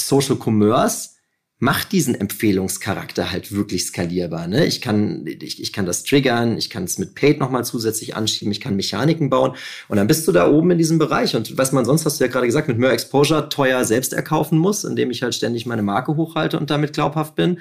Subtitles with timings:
[0.00, 1.10] Social Commerce
[1.60, 4.48] macht diesen Empfehlungscharakter halt wirklich skalierbar.
[4.48, 4.64] Ne?
[4.64, 8.50] Ich, kann, ich, ich kann das triggern, ich kann es mit Paid nochmal zusätzlich anschieben,
[8.50, 9.52] ich kann Mechaniken bauen
[9.88, 11.36] und dann bist du da oben in diesem Bereich.
[11.36, 14.58] Und was man sonst, hast du ja gerade gesagt, mit mehr Exposure teuer selbst erkaufen
[14.58, 17.60] muss, indem ich halt ständig meine Marke hochhalte und damit glaubhaft bin,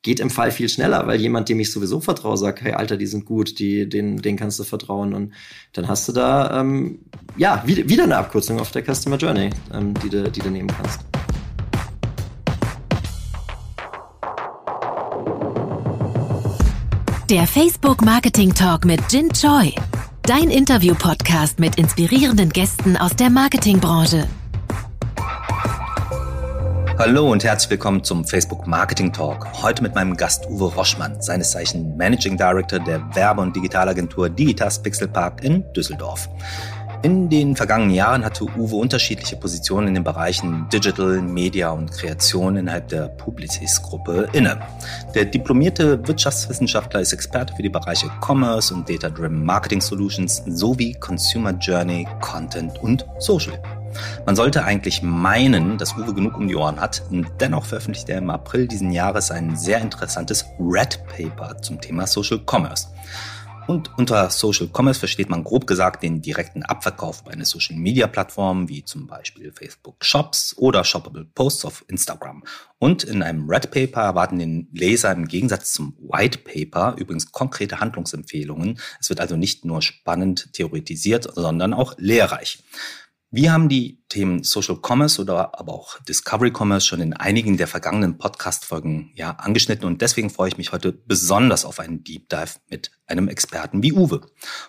[0.00, 3.06] geht im Fall viel schneller, weil jemand, dem ich sowieso vertraue, sagt, hey Alter, die
[3.06, 5.12] sind gut, die, denen, denen kannst du vertrauen.
[5.12, 5.32] Und
[5.74, 7.00] dann hast du da ähm,
[7.36, 11.00] ja wieder eine Abkürzung auf der Customer Journey, ähm, die, du, die du nehmen kannst.
[17.30, 19.72] Der Facebook Marketing Talk mit Jin Choi.
[20.24, 24.28] Dein Interview-Podcast mit inspirierenden Gästen aus der Marketingbranche.
[26.98, 29.46] Hallo und herzlich willkommen zum Facebook Marketing Talk.
[29.62, 34.82] Heute mit meinem Gast Uwe Roschmann, seines Zeichen Managing Director der Werbe- und Digitalagentur Digitas
[34.82, 36.28] Pixel Park in Düsseldorf.
[37.04, 42.56] In den vergangenen Jahren hatte Uwe unterschiedliche Positionen in den Bereichen Digital, Media und Kreation
[42.56, 44.58] innerhalb der Publicis-Gruppe inne.
[45.14, 51.52] Der diplomierte Wirtschaftswissenschaftler ist Experte für die Bereiche Commerce und Data-Driven Marketing Solutions sowie Consumer
[51.52, 53.60] Journey, Content und Social.
[54.24, 57.02] Man sollte eigentlich meinen, dass Uwe genug um die Ohren hat.
[57.10, 62.06] Und dennoch veröffentlichte er im April diesen Jahres ein sehr interessantes Red Paper zum Thema
[62.06, 62.88] Social Commerce.
[63.66, 68.06] Und unter Social Commerce versteht man grob gesagt den direkten Abverkauf bei einer Social Media
[68.06, 72.44] Plattform wie zum Beispiel Facebook Shops oder Shoppable Posts auf Instagram.
[72.78, 77.80] Und in einem Red Paper erwarten den Leser im Gegensatz zum White Paper übrigens konkrete
[77.80, 78.78] Handlungsempfehlungen.
[79.00, 82.62] Es wird also nicht nur spannend theoretisiert, sondern auch lehrreich.
[83.36, 87.66] Wir haben die Themen Social Commerce oder aber auch Discovery Commerce schon in einigen der
[87.66, 92.60] vergangenen Podcast-Folgen ja angeschnitten und deswegen freue ich mich heute besonders auf einen Deep Dive
[92.70, 94.20] mit einem Experten wie Uwe.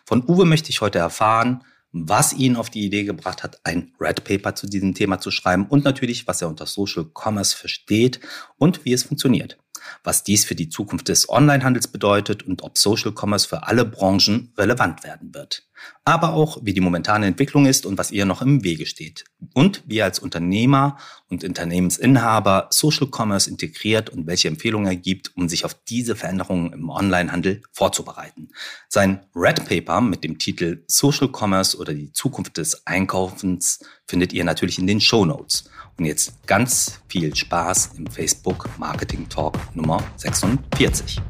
[0.03, 4.23] Von Uwe möchte ich heute erfahren, was ihn auf die Idee gebracht hat, ein Red
[4.23, 8.19] Paper zu diesem Thema zu schreiben und natürlich, was er unter Social Commerce versteht
[8.57, 9.59] und wie es funktioniert
[10.03, 14.53] was dies für die Zukunft des Onlinehandels bedeutet und ob Social Commerce für alle Branchen
[14.57, 15.67] relevant werden wird.
[16.03, 19.25] Aber auch, wie die momentane Entwicklung ist und was ihr noch im Wege steht.
[19.53, 20.97] Und wie er als Unternehmer
[21.29, 26.73] und Unternehmensinhaber Social Commerce integriert und welche Empfehlungen er gibt, um sich auf diese Veränderungen
[26.73, 28.49] im Onlinehandel vorzubereiten.
[28.89, 34.43] Sein Red Paper mit dem Titel Social Commerce oder die Zukunft des Einkaufens findet ihr
[34.43, 35.69] natürlich in den Show Notes.
[35.97, 41.21] Und jetzt ganz viel Spaß im Facebook Marketing Talk Nummer 46.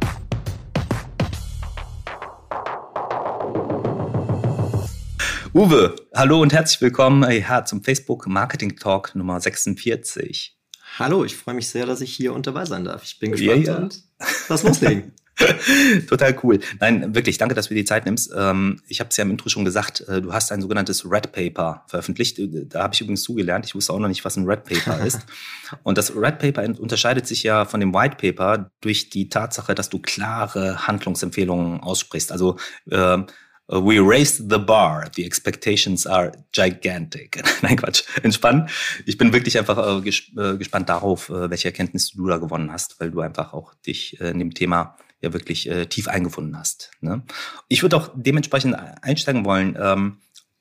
[5.56, 10.54] Uwe, hallo und herzlich willkommen ja, zum Facebook Marketing Talk Nummer 46.
[11.00, 13.04] Hallo, ich freue mich sehr, dass ich hier und dabei sein darf.
[13.04, 13.80] Ich bin gespannt ja, ja.
[13.80, 14.04] und
[14.50, 15.14] lass loslegen.
[16.10, 16.60] Total cool.
[16.82, 18.34] Nein, wirklich, danke, dass du dir die Zeit nimmst.
[18.36, 21.32] Ähm, ich habe es ja im Intro schon gesagt, äh, du hast ein sogenanntes Red
[21.32, 22.38] Paper veröffentlicht.
[22.38, 23.66] Äh, da habe ich übrigens zugelernt.
[23.66, 25.26] Ich wusste auch noch nicht, was ein Red Paper ist.
[25.84, 29.88] Und das Red Paper unterscheidet sich ja von dem White Paper durch die Tatsache, dass
[29.88, 32.34] du klare Handlungsempfehlungen aussprichst.
[32.34, 32.58] Also
[32.92, 33.20] äh,
[33.68, 35.10] We raised the bar.
[35.16, 37.42] The expectations are gigantic.
[37.62, 38.04] Nein, Quatsch.
[38.22, 38.70] Entspannt.
[39.06, 43.22] Ich bin wirklich einfach äh, gespannt darauf, welche Erkenntnisse du da gewonnen hast, weil du
[43.22, 46.92] einfach auch dich in dem Thema ja wirklich äh, tief eingefunden hast.
[47.02, 47.24] Ne?
[47.68, 49.78] Ich würde auch dementsprechend einsteigen wollen.
[49.80, 50.18] Ähm,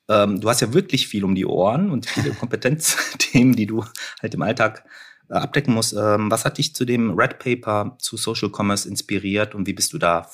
[0.09, 3.85] ähm, du hast ja wirklich viel um die Ohren und viele Kompetenzthemen, die du
[4.21, 4.85] halt im Alltag
[5.29, 5.93] äh, abdecken musst.
[5.93, 9.93] Ähm, was hat dich zu dem Red Paper zu Social Commerce inspiriert und wie bist
[9.93, 10.29] du da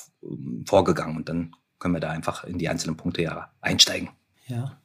[0.65, 1.17] vorgegangen?
[1.17, 4.09] Und dann können wir da einfach in die einzelnen Punkte ja einsteigen.
[4.47, 4.79] Ja.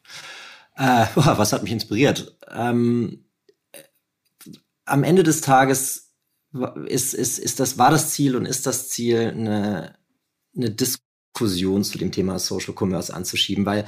[0.76, 2.36] Äh, was hat mich inspiriert?
[2.50, 3.24] Ähm,
[4.84, 6.12] am Ende des Tages
[6.86, 9.94] ist, ist, ist das, war das Ziel und ist das Ziel, eine,
[10.56, 13.86] eine Diskussion zu dem Thema Social Commerce anzuschieben, weil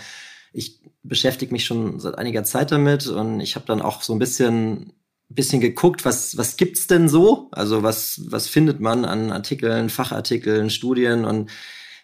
[0.53, 4.19] ich beschäftige mich schon seit einiger Zeit damit und ich habe dann auch so ein
[4.19, 4.93] bisschen
[5.31, 7.49] bisschen geguckt, was was gibt's denn so?
[7.53, 11.51] Also was was findet man an Artikeln, Fachartikeln, Studien und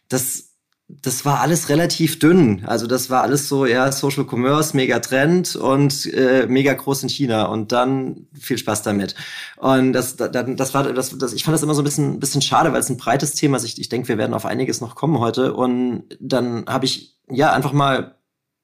[0.09, 0.54] das
[0.89, 2.65] das war alles relativ dünn.
[2.67, 7.09] Also das war alles so, ja, Social Commerce, mega Trend und äh, mega groß in
[7.09, 9.15] China und dann viel Spaß damit.
[9.57, 12.43] Und das, das, das war, das, das, ich fand das immer so ein bisschen, bisschen
[12.43, 13.65] schade, weil es ein breites Thema ist.
[13.65, 15.55] Ich, ich denke, wir werden auf einiges noch kommen heute.
[15.55, 18.19] Und dann habe ich ja einfach mal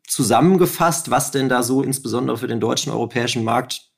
[0.07, 3.93] zusammengefasst, was denn da so insbesondere für den deutschen europäischen Markt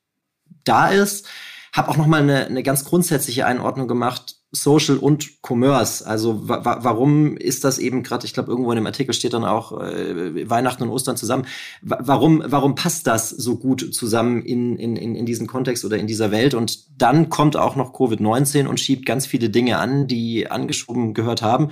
[0.63, 1.27] da ist.
[1.73, 6.07] Habe auch noch mal eine, eine ganz grundsätzliche Einordnung gemacht Social und Commerce.
[6.07, 9.45] Also wa warum ist das eben gerade, ich glaube, irgendwo in dem Artikel steht dann
[9.45, 11.47] auch äh, Weihnachten und Ostern zusammen.
[11.81, 16.07] Wa warum, warum passt das so gut zusammen in, in, in, diesen Kontext oder in
[16.07, 16.53] dieser Welt?
[16.53, 21.41] Und dann kommt auch noch Covid-19 und schiebt ganz viele Dinge an, die angeschoben gehört
[21.41, 21.71] haben.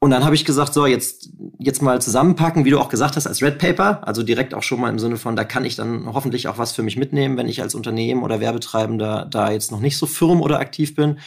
[0.00, 3.26] Und dann habe ich gesagt, so, jetzt, jetzt mal zusammenpacken, wie du auch gesagt hast,
[3.26, 6.06] als Red Paper, also direkt auch schon mal im Sinne von, da kann ich dann
[6.14, 9.80] hoffentlich auch was für mich mitnehmen, wenn ich als Unternehmen oder Werbetreibender da jetzt noch
[9.80, 11.18] nicht so firm oder aktiv bin,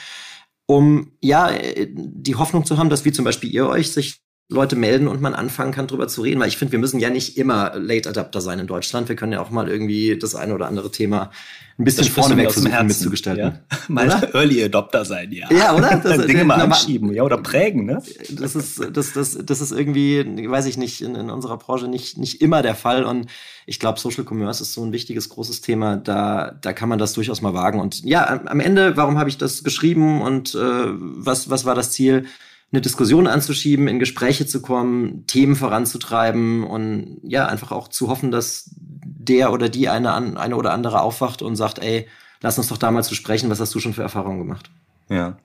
[0.75, 1.51] um ja
[1.93, 5.33] die Hoffnung zu haben, dass wie zum Beispiel ihr euch sich Leute melden und man
[5.33, 8.41] anfangen kann, drüber zu reden, weil ich finde, wir müssen ja nicht immer Late Adapter
[8.41, 9.07] sein in Deutschland.
[9.07, 11.31] Wir können ja auch mal irgendwie das eine oder andere Thema
[11.79, 13.45] ein bisschen vorneweg versuchen mitzugestalten.
[13.45, 13.77] Ja?
[13.87, 14.35] Mal oder?
[14.35, 15.47] Early Adopter sein, ja.
[15.51, 15.97] Ja, oder?
[16.03, 18.03] Das, Dinge mal anschieben, ja, oder prägen, ne?
[18.29, 22.17] Das ist, das, das, das ist irgendwie, weiß ich nicht, in, in unserer Branche nicht,
[22.17, 23.05] nicht immer der Fall.
[23.05, 23.27] Und
[23.65, 25.95] ich glaube, Social Commerce ist so ein wichtiges, großes Thema.
[25.95, 27.79] Da, da kann man das durchaus mal wagen.
[27.79, 31.91] Und ja, am Ende, warum habe ich das geschrieben und äh, was, was war das
[31.91, 32.25] Ziel?
[32.71, 38.31] Eine Diskussion anzuschieben, in Gespräche zu kommen, Themen voranzutreiben und ja, einfach auch zu hoffen,
[38.31, 42.07] dass der oder die eine, eine oder andere aufwacht und sagt, ey,
[42.41, 44.71] lass uns doch da mal zu sprechen, was hast du schon für Erfahrungen gemacht?
[45.09, 45.37] Ja.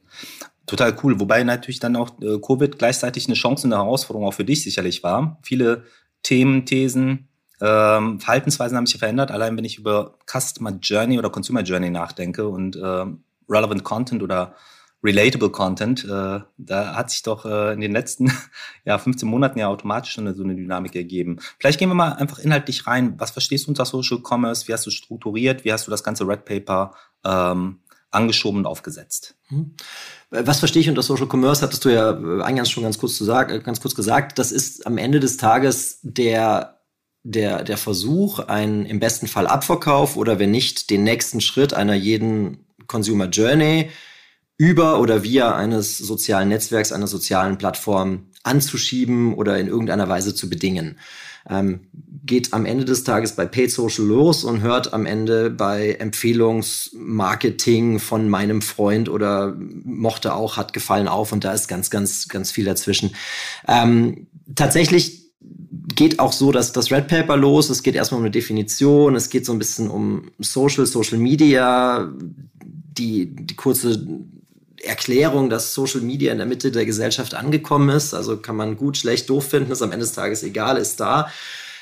[0.67, 1.21] Total cool.
[1.21, 4.63] Wobei natürlich dann auch äh, Covid gleichzeitig eine Chance und eine Herausforderung auch für dich
[4.63, 5.39] sicherlich war.
[5.43, 5.85] Viele
[6.23, 7.29] Themen, Thesen,
[7.61, 9.31] ähm, Verhaltensweisen haben sich verändert.
[9.31, 14.55] Allein wenn ich über Customer Journey oder Consumer Journey nachdenke und ähm, Relevant Content oder
[15.07, 18.33] relatable Content, äh, da hat sich doch äh, in den letzten
[18.85, 21.39] ja, 15 Monaten ja automatisch schon so eine Dynamik ergeben.
[21.59, 23.15] Vielleicht gehen wir mal einfach inhaltlich rein.
[23.19, 24.69] Was verstehst du unter Social Commerce?
[24.69, 25.65] Wie hast du strukturiert?
[25.65, 26.95] Wie hast du das ganze Red Paper
[27.25, 27.81] ähm,
[28.11, 29.37] angeschoben und aufgesetzt?
[29.49, 29.75] Hm.
[30.31, 31.63] Was verstehe ich unter Social Commerce?
[31.63, 34.39] Hattest du ja äh, eingangs schon ganz kurz, sagen, äh, ganz kurz gesagt.
[34.39, 36.73] Das ist am Ende des Tages der
[37.29, 41.95] der, der Versuch, einen im besten Fall Abverkauf oder wenn nicht, den nächsten Schritt einer
[41.95, 43.91] jeden Consumer Journey
[44.59, 50.49] über oder via eines sozialen Netzwerks, einer sozialen Plattform anzuschieben oder in irgendeiner Weise zu
[50.49, 50.99] bedingen.
[51.49, 51.87] Ähm,
[52.25, 58.01] geht am Ende des Tages bei Paid Social los und hört am Ende bei Empfehlungsmarketing
[58.01, 62.51] von meinem Freund oder mochte auch, hat gefallen auf und da ist ganz, ganz, ganz
[62.51, 63.15] viel dazwischen.
[63.69, 65.27] Ähm, tatsächlich
[65.95, 67.69] geht auch so, dass das Red Paper los.
[67.71, 69.15] Es geht erstmal um eine Definition.
[69.15, 72.13] Es geht so ein bisschen um Social, Social Media,
[72.99, 74.27] die, die kurze
[74.87, 78.15] Erklärung, dass Social Media in der Mitte der Gesellschaft angekommen ist.
[78.15, 81.31] Also kann man gut, schlecht, doof finden, ist am Ende des Tages egal, ist da.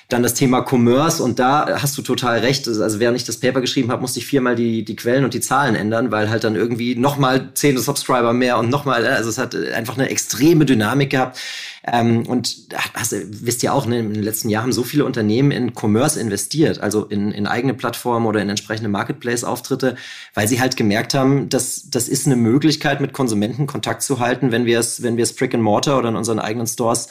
[0.08, 2.68] Dann das Thema Commerce und da hast du total recht.
[2.68, 5.40] Also während ich das Paper geschrieben habe, musste ich viermal die, die Quellen und die
[5.40, 9.54] Zahlen ändern, weil halt dann irgendwie nochmal zehn Subscriber mehr und nochmal, also es hat
[9.54, 11.38] einfach eine extreme Dynamik gehabt.
[11.86, 13.14] Ähm, und hast,
[13.44, 16.80] wisst ihr auch, ne, in den letzten Jahren haben so viele Unternehmen in Commerce investiert,
[16.80, 19.96] also in, in eigene Plattformen oder in entsprechende Marketplace-Auftritte,
[20.32, 24.50] weil sie halt gemerkt haben, dass das ist eine Möglichkeit, mit Konsumenten Kontakt zu halten,
[24.50, 27.08] wenn wir es, wenn wir es Brick and Mortar oder in unseren eigenen Stores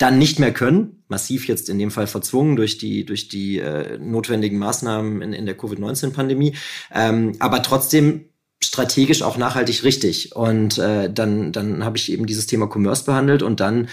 [0.00, 3.98] dann nicht mehr können, massiv jetzt in dem Fall verzwungen durch die, durch die äh,
[3.98, 6.56] notwendigen Maßnahmen in, in der Covid-19-Pandemie,
[6.92, 8.24] ähm, aber trotzdem
[8.62, 10.34] strategisch auch nachhaltig richtig.
[10.34, 13.88] Und äh, dann, dann habe ich eben dieses Thema Commerce behandelt und dann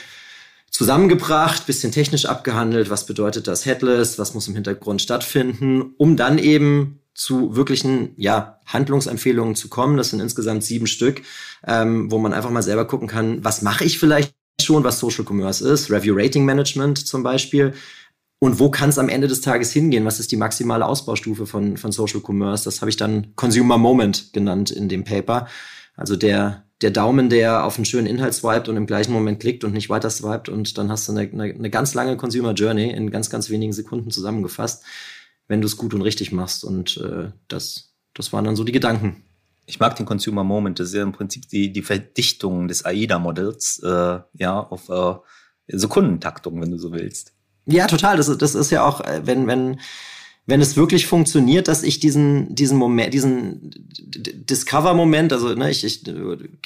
[0.71, 6.37] zusammengebracht, bisschen technisch abgehandelt, was bedeutet das Headless, was muss im Hintergrund stattfinden, um dann
[6.37, 9.97] eben zu wirklichen ja, Handlungsempfehlungen zu kommen.
[9.97, 11.21] Das sind insgesamt sieben Stück,
[11.65, 15.25] ähm, wo man einfach mal selber gucken kann, was mache ich vielleicht schon, was Social
[15.25, 17.73] Commerce ist, Review Rating Management zum Beispiel.
[18.39, 20.05] Und wo kann es am Ende des Tages hingehen?
[20.05, 22.65] Was ist die maximale Ausbaustufe von, von Social Commerce?
[22.65, 25.47] Das habe ich dann Consumer Moment genannt in dem Paper.
[25.95, 29.63] Also der, der Daumen, der auf einen schönen Inhalt swiped und im gleichen Moment klickt
[29.63, 32.91] und nicht weiter swiped und dann hast du eine, eine, eine ganz lange Consumer Journey
[32.91, 34.83] in ganz, ganz wenigen Sekunden zusammengefasst,
[35.47, 36.63] wenn du es gut und richtig machst.
[36.63, 39.23] Und äh, das, das waren dann so die Gedanken.
[39.67, 40.79] Ich mag den Consumer Moment.
[40.79, 45.15] Das ist ja im Prinzip die, die Verdichtung des AIDA-Modells, äh, ja, auf äh,
[45.67, 47.33] Sekundentaktung, wenn du so willst.
[47.65, 48.15] Ja, total.
[48.15, 49.79] Das, das ist ja auch, äh, wenn, wenn,
[50.47, 56.07] wenn es wirklich funktioniert, dass ich diesen, diesen Moment, diesen Discover-Moment, also ne, ich, ich,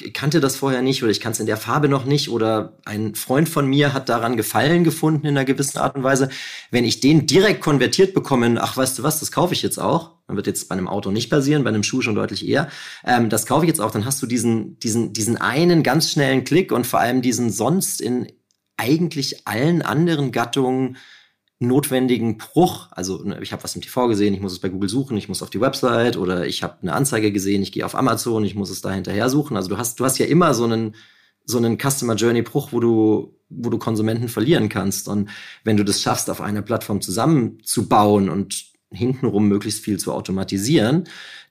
[0.00, 2.78] ich kannte das vorher nicht oder ich kann es in der Farbe noch nicht oder
[2.84, 6.28] ein Freund von mir hat daran Gefallen gefunden in einer gewissen Art und Weise.
[6.70, 10.12] Wenn ich den direkt konvertiert bekomme, ach, weißt du was, das kaufe ich jetzt auch,
[10.28, 12.68] dann wird jetzt bei einem Auto nicht passieren, bei einem Schuh schon deutlich eher,
[13.04, 16.44] ähm, das kaufe ich jetzt auch, dann hast du diesen, diesen, diesen einen ganz schnellen
[16.44, 18.28] Klick und vor allem diesen sonst in
[18.76, 20.96] eigentlich allen anderen Gattungen
[21.62, 24.88] notwendigen Bruch, also ne, ich habe was im TV gesehen, ich muss es bei Google
[24.88, 27.94] suchen, ich muss auf die Website oder ich habe eine Anzeige gesehen, ich gehe auf
[27.94, 29.56] Amazon, ich muss es da hinterher suchen.
[29.56, 30.94] Also du hast, du hast ja immer so einen,
[31.44, 35.08] so einen Customer Journey Bruch, wo du, wo du Konsumenten verlieren kannst.
[35.08, 35.30] Und
[35.64, 41.04] wenn du das schaffst, auf einer Plattform zusammenzubauen und hintenrum möglichst viel zu automatisieren,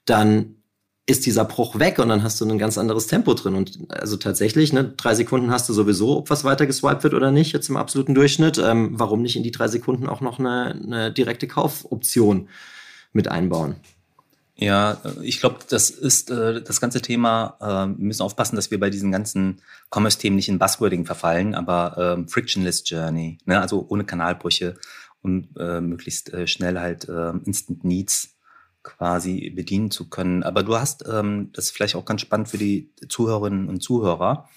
[0.04, 0.61] dann
[1.06, 3.54] ist dieser Bruch weg und dann hast du ein ganz anderes Tempo drin.
[3.54, 7.32] Und also tatsächlich, ne, drei Sekunden hast du sowieso, ob was weiter geswiped wird oder
[7.32, 8.58] nicht, jetzt im absoluten Durchschnitt.
[8.58, 12.48] Ähm, warum nicht in die drei Sekunden auch noch eine, eine direkte Kaufoption
[13.12, 13.76] mit einbauen?
[14.54, 17.56] Ja, ich glaube, das ist äh, das ganze Thema.
[17.60, 21.96] Äh, wir müssen aufpassen, dass wir bei diesen ganzen Commerce-Themen nicht in Buzzwording verfallen, aber
[22.16, 23.60] ähm, frictionless Journey, ne?
[23.60, 24.76] also ohne Kanalbrüche
[25.20, 28.36] und äh, möglichst äh, schnell halt äh, Instant Needs
[28.82, 30.42] quasi bedienen zu können.
[30.42, 34.48] Aber du hast, ähm, das ist vielleicht auch ganz spannend für die Zuhörerinnen und Zuhörer,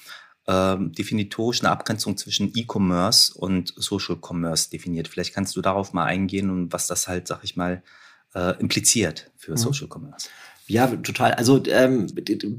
[0.47, 5.07] ähm, definitorisch eine Abgrenzung zwischen E-Commerce und Social Commerce definiert.
[5.07, 7.83] Vielleicht kannst du darauf mal eingehen und was das halt, sag ich mal,
[8.33, 9.57] äh, impliziert für mhm.
[9.57, 10.29] Social Commerce.
[10.67, 11.33] Ja, total.
[11.33, 12.07] Also ähm,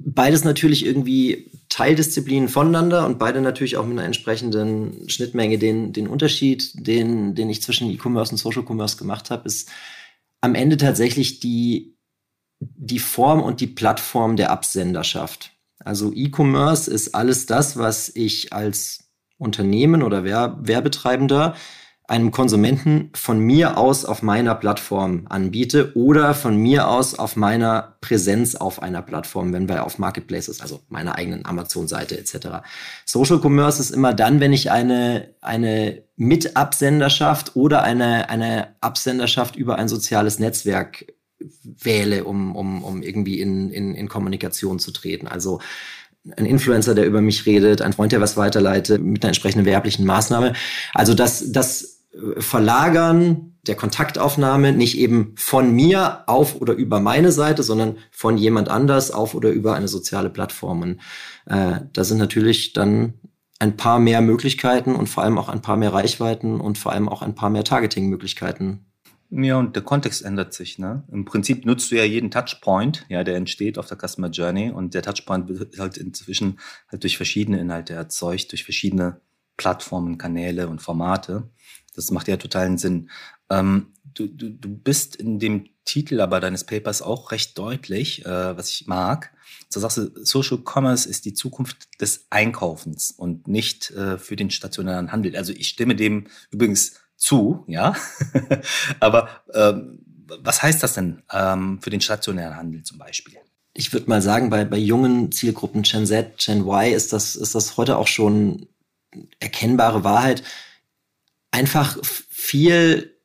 [0.04, 5.58] beides natürlich irgendwie Teildisziplinen voneinander und beide natürlich auch mit einer entsprechenden Schnittmenge.
[5.58, 9.70] Den, den Unterschied, den, den ich zwischen E-Commerce und Social Commerce gemacht habe, ist
[10.40, 11.96] am Ende tatsächlich die,
[12.60, 15.52] die Form und die Plattform der Absenderschaft.
[15.78, 21.54] Also E-Commerce ist alles das, was ich als Unternehmen oder Werbetreibender
[22.08, 27.96] einem Konsumenten von mir aus auf meiner Plattform anbiete oder von mir aus auf meiner
[28.00, 32.62] Präsenz auf einer Plattform, wenn wir auf Marketplaces, also meiner eigenen Amazon-Seite etc.
[33.04, 39.76] Social Commerce ist immer dann, wenn ich eine, eine Mitabsenderschaft oder eine, eine Absenderschaft über
[39.76, 41.12] ein soziales Netzwerk
[41.62, 45.26] wähle, um, um, um irgendwie in, in, in Kommunikation zu treten.
[45.26, 45.60] Also
[46.36, 50.04] ein Influencer, der über mich redet, ein Freund, der was weiterleitet, mit einer entsprechenden werblichen
[50.04, 50.54] Maßnahme.
[50.94, 51.95] Also das, das
[52.38, 58.68] Verlagern der Kontaktaufnahme nicht eben von mir auf oder über meine Seite, sondern von jemand
[58.68, 60.82] anders auf oder über eine soziale Plattform.
[60.82, 61.00] Und,
[61.46, 63.14] äh, da sind natürlich dann
[63.58, 67.08] ein paar mehr Möglichkeiten und vor allem auch ein paar mehr Reichweiten und vor allem
[67.08, 68.86] auch ein paar mehr Targeting-Möglichkeiten.
[69.30, 70.78] Ja, und der Kontext ändert sich.
[70.78, 71.02] Ne?
[71.10, 74.94] Im Prinzip nutzt du ja jeden Touchpoint, ja, der entsteht auf der Customer Journey und
[74.94, 79.20] der Touchpoint wird halt inzwischen halt durch verschiedene Inhalte erzeugt, durch verschiedene
[79.56, 81.50] Plattformen, Kanäle und Formate.
[81.96, 83.10] Das macht ja totalen Sinn.
[83.50, 88.56] Ähm, du, du, du bist in dem Titel aber deines Papers auch recht deutlich, äh,
[88.56, 89.32] was ich mag.
[89.68, 94.50] So sagst du, Social Commerce ist die Zukunft des Einkaufens und nicht äh, für den
[94.50, 95.36] stationären Handel.
[95.36, 97.94] Also ich stimme dem übrigens zu, ja.
[99.00, 100.00] aber ähm,
[100.42, 103.34] was heißt das denn ähm, für den stationären Handel zum Beispiel?
[103.74, 107.54] Ich würde mal sagen, bei, bei jungen Zielgruppen Gen Z, Gen Y ist das, ist
[107.54, 108.66] das heute auch schon
[109.38, 110.42] erkennbare Wahrheit
[111.56, 113.16] einfach viel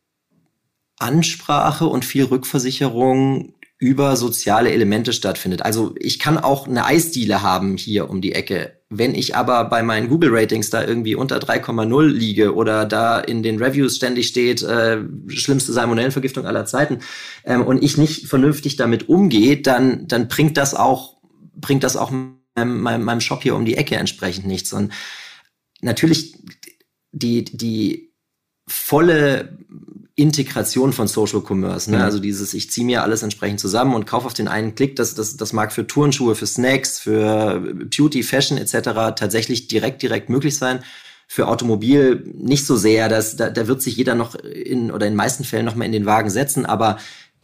[0.98, 5.64] Ansprache und viel Rückversicherung über soziale Elemente stattfindet.
[5.64, 8.80] Also ich kann auch eine Eisdiele haben hier um die Ecke.
[8.90, 13.58] Wenn ich aber bei meinen Google-Ratings da irgendwie unter 3,0 liege oder da in den
[13.62, 17.00] Reviews ständig steht, äh, schlimmste Salmonellenvergiftung aller Zeiten,
[17.44, 21.18] ähm, und ich nicht vernünftig damit umgehe, dann, dann bringt das auch,
[21.56, 22.12] bringt das auch
[22.56, 24.74] meinem, meinem Shop hier um die Ecke entsprechend nichts.
[24.74, 24.94] Und
[25.82, 26.38] natürlich
[27.12, 28.11] die, die
[28.72, 29.58] volle
[30.16, 31.90] Integration von Social Commerce.
[31.90, 31.98] Ne?
[31.98, 32.04] Mhm.
[32.04, 34.96] Also dieses, ich ziehe mir alles entsprechend zusammen und kaufe auf den einen Klick.
[34.96, 39.16] Das, das, das mag für Turnschuhe, für Snacks, für Beauty, Fashion etc.
[39.16, 40.80] tatsächlich direkt, direkt möglich sein.
[41.28, 43.08] Für Automobil nicht so sehr.
[43.08, 45.86] Das, da, da wird sich jeder noch in oder in den meisten Fällen noch mal
[45.86, 46.66] in den Wagen setzen.
[46.66, 46.98] Aber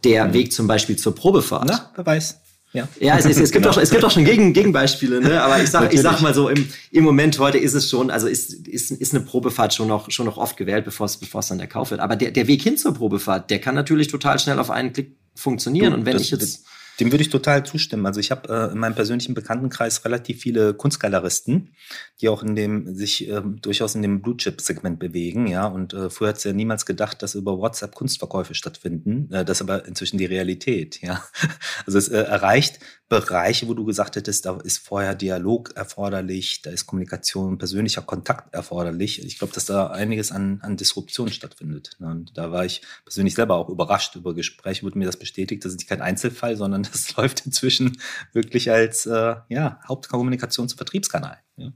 [0.04, 0.34] der mhm.
[0.34, 1.66] Weg zum Beispiel zur Probefahrt.
[1.68, 2.42] Na, wer weiß.
[2.74, 5.42] Ja, ja es, es, es, gibt auch, es gibt auch schon Gegen, Gegenbeispiele, ne?
[5.42, 8.28] aber ich sag, ich sag mal so, im, im Moment heute ist es schon, also
[8.28, 11.48] ist, ist, ist eine Probefahrt schon noch, schon noch oft gewählt, bevor es, bevor es
[11.48, 12.02] dann der Kauf wird.
[12.02, 15.16] Aber der, der Weg hin zur Probefahrt, der kann natürlich total schnell auf einen Klick
[15.34, 15.92] funktionieren.
[15.92, 16.66] Du, und wenn das, ich jetzt
[17.00, 18.06] dem würde ich total zustimmen.
[18.06, 21.76] Also ich habe äh, in meinem persönlichen Bekanntenkreis relativ viele Kunstgaleristen,
[22.22, 25.68] die auch in dem sich äh, durchaus in dem Blue Chip Segment bewegen, ja.
[25.68, 29.32] Und äh, früher hat es ja niemals gedacht, dass über WhatsApp Kunstverkäufe stattfinden.
[29.32, 31.24] Äh, das ist aber inzwischen die Realität, ja.
[31.86, 36.72] Also es äh, erreicht Bereiche, wo du gesagt hättest, da ist vorher Dialog erforderlich, da
[36.72, 39.24] ist Kommunikation, persönlicher Kontakt erforderlich.
[39.24, 41.96] Ich glaube, dass da einiges an, an Disruption stattfindet.
[42.00, 42.08] Ne?
[42.08, 45.64] Und da war ich persönlich selber auch überrascht über Gespräche, wurde mir das bestätigt.
[45.64, 48.00] Das ist kein Einzelfall, sondern das läuft inzwischen
[48.34, 51.40] wirklich als äh, ja, Hauptkommunikations- und Vertriebskanal.
[51.60, 51.72] Ja.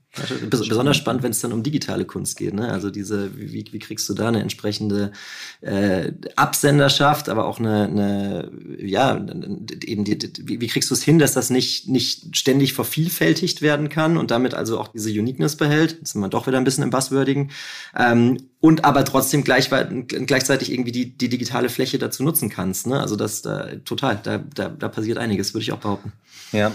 [0.47, 2.53] Besonders spannend, wenn es dann um digitale Kunst geht.
[2.53, 2.71] Ne?
[2.71, 5.11] Also diese, wie, wie kriegst du da eine entsprechende
[5.61, 9.15] äh, Absenderschaft, aber auch eine, eine ja,
[9.83, 13.89] eben die, wie, wie kriegst du es hin, dass das nicht, nicht ständig vervielfältigt werden
[13.89, 15.97] kann und damit also auch diese Uniqueness behält.
[15.97, 17.49] Jetzt sind wir doch wieder ein bisschen im Buzzwordigen.
[17.97, 22.85] Ähm, und aber trotzdem gleich, gleichzeitig irgendwie die, die digitale Fläche dazu nutzen kannst.
[22.85, 22.99] Ne?
[22.99, 26.13] Also das da, total, da, da, da passiert einiges, würde ich auch behaupten.
[26.51, 26.71] Ja,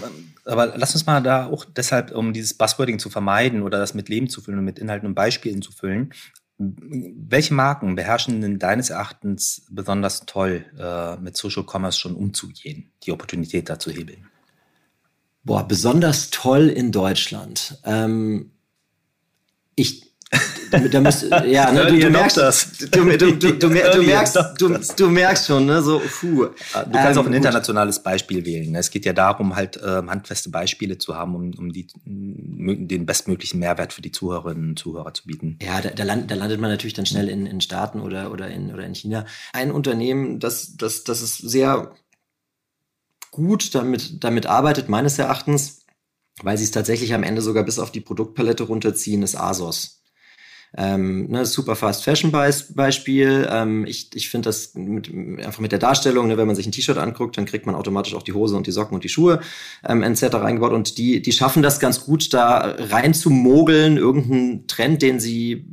[0.47, 4.09] aber lass uns mal da auch deshalb, um dieses Buzzwording zu vermeiden oder das mit
[4.09, 6.13] Leben zu füllen und mit Inhalten und Beispielen zu füllen,
[6.57, 13.11] welche Marken beherrschen denn deines Erachtens besonders toll, äh, mit Social Commerce schon umzugehen, die
[13.11, 14.27] Opportunität da zu hebeln?
[15.43, 17.79] Boah, besonders toll in Deutschland.
[17.83, 18.51] Ähm,
[19.75, 20.06] ich
[20.91, 22.71] da müsst, ja, ne, du, du merkst das.
[22.91, 24.37] Du, du, du, merkst,
[24.97, 26.45] du, merkst schon, ne, so, puh.
[26.45, 28.71] Du kannst ähm, auch ein internationales Beispiel wählen.
[28.71, 28.79] Ne?
[28.79, 33.59] Es geht ja darum, halt ähm, handfeste Beispiele zu haben, um, um die, den bestmöglichen
[33.59, 35.57] Mehrwert für die Zuhörerinnen und Zuhörer zu bieten.
[35.61, 38.85] Ja, da, da landet man natürlich dann schnell in, in Staaten oder, oder, in, oder
[38.85, 39.25] in China.
[39.53, 41.93] Ein Unternehmen, das, das, das ist sehr
[43.31, 45.85] gut damit, damit arbeitet, meines Erachtens,
[46.41, 49.97] weil sie es tatsächlich am Ende sogar bis auf die Produktpalette runterziehen, ist ASOS.
[50.75, 53.47] Ähm, ne, super Fast Fashion Beispiel.
[53.49, 56.71] Ähm, ich ich finde das mit, einfach mit der Darstellung, ne, wenn man sich ein
[56.71, 59.39] T-Shirt anguckt, dann kriegt man automatisch auch die Hose und die Socken und die Schuhe
[59.87, 60.35] ähm, etc.
[60.35, 60.73] reingebaut.
[60.73, 65.65] Und die, die schaffen das ganz gut, da rein zu mogeln, irgendeinen Trend, den sie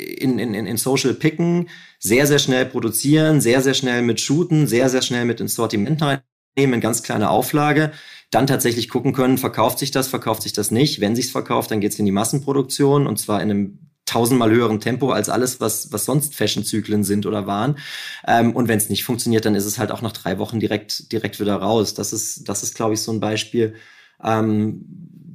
[0.00, 1.68] in, in, in Social picken,
[1.98, 6.00] sehr, sehr schnell produzieren, sehr, sehr schnell mit shooten, sehr, sehr schnell mit ins Sortiment
[6.00, 7.92] reinnehmen, in ganz kleine Auflage,
[8.30, 11.00] dann tatsächlich gucken können, verkauft sich das, verkauft sich das nicht.
[11.00, 15.10] Wenn sich's verkauft, dann geht's in die Massenproduktion und zwar in einem tausendmal höheren Tempo
[15.12, 17.78] als alles, was, was sonst Fashion-Zyklen sind oder waren.
[18.26, 21.12] Ähm, und wenn es nicht funktioniert, dann ist es halt auch nach drei Wochen direkt,
[21.12, 21.94] direkt wieder raus.
[21.94, 23.74] Das ist, das ist, glaube ich, so ein Beispiel,
[24.22, 24.84] ähm,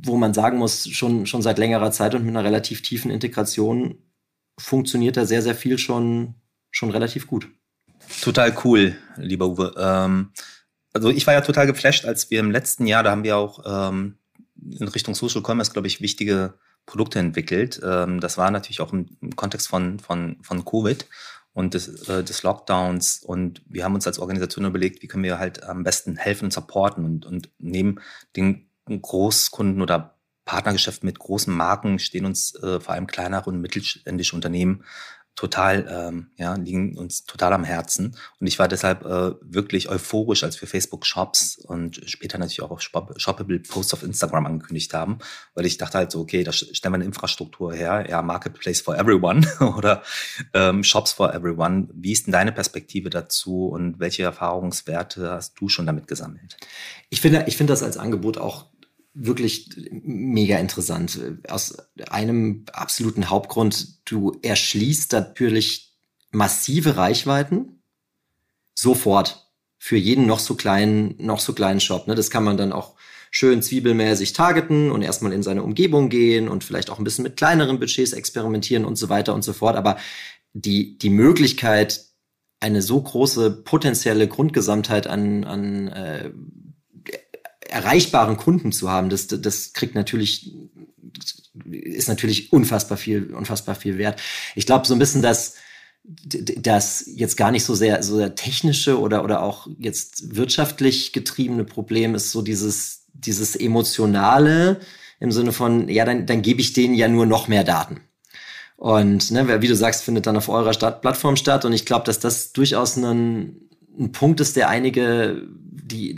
[0.03, 3.97] wo man sagen muss, schon, schon seit längerer Zeit und mit einer relativ tiefen Integration
[4.59, 6.35] funktioniert da sehr, sehr viel schon,
[6.69, 7.47] schon relativ gut.
[8.21, 9.73] Total cool, lieber Uwe.
[9.77, 10.31] Ähm,
[10.93, 13.63] also ich war ja total geflasht, als wir im letzten Jahr, da haben wir auch
[13.65, 14.17] ähm,
[14.69, 17.81] in Richtung Social Commerce, glaube ich, wichtige Produkte entwickelt.
[17.83, 21.07] Ähm, das war natürlich auch im, Kontext von, von, von Covid
[21.53, 23.23] und des, äh, des Lockdowns.
[23.23, 26.53] Und wir haben uns als Organisation überlegt, wie können wir halt am besten helfen und
[26.53, 27.05] supporten.
[27.05, 27.99] Und, und neben
[28.35, 30.15] den Großkunden oder
[30.45, 34.83] Partnergeschäft mit großen Marken stehen uns äh, vor allem kleinere und mittelständische Unternehmen
[35.35, 38.15] total, ähm, ja, liegen uns total am Herzen.
[38.39, 42.71] Und ich war deshalb äh, wirklich euphorisch, als wir Facebook Shops und später natürlich auch
[42.71, 45.19] auf Shoppable Posts auf Instagram angekündigt haben,
[45.53, 48.97] weil ich dachte halt so, okay, da stellen wir eine Infrastruktur her, ja, Marketplace for
[48.97, 49.45] everyone
[49.77, 50.03] oder
[50.53, 51.89] ähm, Shops for everyone.
[51.93, 56.57] Wie ist denn deine Perspektive dazu und welche Erfahrungswerte hast du schon damit gesammelt?
[57.09, 58.67] Ich finde, ich finde das als Angebot auch
[59.15, 59.69] wirklich
[60.03, 61.19] mega interessant.
[61.47, 61.77] Aus
[62.09, 65.93] einem absoluten Hauptgrund, du erschließt natürlich
[66.31, 67.81] massive Reichweiten
[68.75, 72.07] sofort für jeden noch so kleinen, noch so kleinen Shop.
[72.07, 72.15] Ne?
[72.15, 72.95] Das kann man dann auch
[73.31, 77.37] schön zwiebelmäßig targeten und erstmal in seine Umgebung gehen und vielleicht auch ein bisschen mit
[77.37, 79.75] kleineren Budgets experimentieren und so weiter und so fort.
[79.75, 79.97] Aber
[80.53, 82.05] die, die Möglichkeit,
[82.59, 86.31] eine so große potenzielle Grundgesamtheit an, an äh,
[87.69, 90.51] erreichbaren Kunden zu haben, das, das kriegt natürlich,
[91.69, 94.21] ist natürlich unfassbar viel, unfassbar viel wert.
[94.55, 95.55] Ich glaube, so ein bisschen das,
[96.03, 101.63] das jetzt gar nicht so sehr, so sehr technische oder, oder auch jetzt wirtschaftlich getriebene
[101.63, 104.79] Problem ist so dieses, dieses emotionale
[105.19, 108.01] im Sinne von, ja, dann, dann gebe ich denen ja nur noch mehr Daten.
[108.77, 111.65] Und ne, wie du sagst, findet dann auf eurer Stadt Plattform statt.
[111.65, 115.47] Und ich glaube, dass das durchaus ein, ein Punkt ist, der einige
[115.85, 116.15] die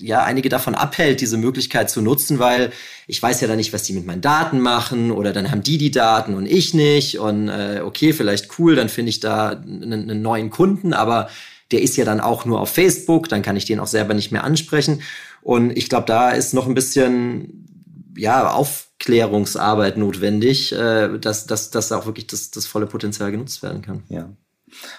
[0.00, 2.72] ja einige davon abhält, diese Möglichkeit zu nutzen, weil
[3.06, 5.78] ich weiß ja dann nicht, was die mit meinen Daten machen oder dann haben die
[5.78, 9.92] die Daten und ich nicht und äh, okay, vielleicht cool, dann finde ich da einen,
[9.92, 11.28] einen neuen Kunden, aber
[11.72, 14.32] der ist ja dann auch nur auf Facebook, dann kann ich den auch selber nicht
[14.32, 15.02] mehr ansprechen
[15.42, 17.68] und ich glaube, da ist noch ein bisschen
[18.16, 23.82] ja Aufklärungsarbeit notwendig, äh, dass, dass, dass auch wirklich das, das volle Potenzial genutzt werden
[23.82, 24.04] kann.
[24.08, 24.30] Ja.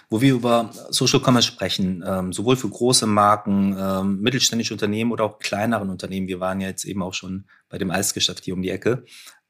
[0.10, 5.26] Wo wir über Social Commerce sprechen, ähm, sowohl für große Marken, ähm, mittelständische Unternehmen oder
[5.26, 6.28] auch kleineren Unternehmen.
[6.28, 9.06] Wir waren ja jetzt eben auch schon bei dem Eisgeschäft hier um die Ecke.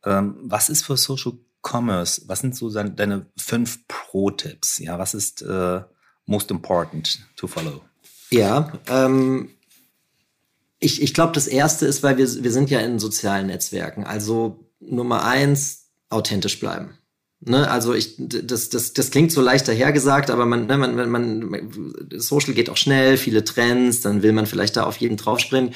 [0.06, 2.24] Ähm, was ist für Social Commerce?
[2.28, 4.80] Was sind so deine, deine fünf Pro-Tipps?
[4.80, 5.82] Ja, was ist äh,
[6.26, 7.82] most important to follow?
[8.30, 9.50] Ja, ähm,
[10.80, 14.04] ich, ich glaube, das erste ist, weil wir, wir sind ja in sozialen Netzwerken.
[14.04, 16.98] Also Nummer eins, authentisch bleiben.
[17.45, 22.10] Ne, also ich, das, das, das klingt so leicht dahergesagt, aber man, ne, man, man,
[22.15, 25.73] Social geht auch schnell, viele Trends, dann will man vielleicht da auf jeden draufspringen.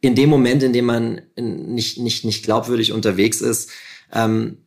[0.00, 3.70] In dem Moment, in dem man nicht, nicht, nicht glaubwürdig unterwegs ist,
[4.12, 4.58] ähm,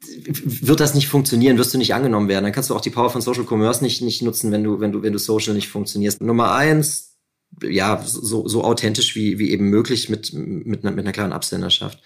[0.00, 2.44] wird das nicht funktionieren, wirst du nicht angenommen werden.
[2.44, 4.92] Dann kannst du auch die Power von Social Commerce nicht, nicht nutzen, wenn du, wenn
[4.92, 6.22] du, wenn du Social nicht funktionierst.
[6.22, 7.16] Nummer eins,
[7.60, 12.00] ja, so, so authentisch wie, wie eben möglich mit, mit, mit einer klaren Absenderschaft.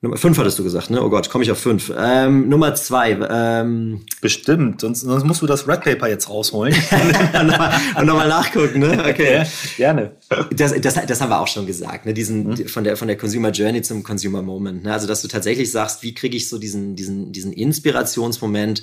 [0.00, 1.02] Nummer fünf hattest du gesagt, ne?
[1.02, 1.90] Oh Gott, komme ich auf fünf.
[1.96, 3.18] Ähm, Nummer zwei.
[3.30, 6.74] Ähm, Bestimmt, sonst, sonst musst du das Red Paper jetzt rausholen.
[7.40, 9.02] und nochmal noch nachgucken, ne?
[9.08, 9.38] Okay.
[9.38, 10.16] Ja, gerne.
[10.54, 12.12] Das, das, das haben wir auch schon gesagt, ne?
[12.12, 12.68] Diesen, mhm.
[12.68, 14.84] von, der, von der Consumer Journey zum Consumer Moment.
[14.84, 14.92] Ne?
[14.92, 18.82] Also, dass du tatsächlich sagst, wie kriege ich so diesen, diesen, diesen Inspirationsmoment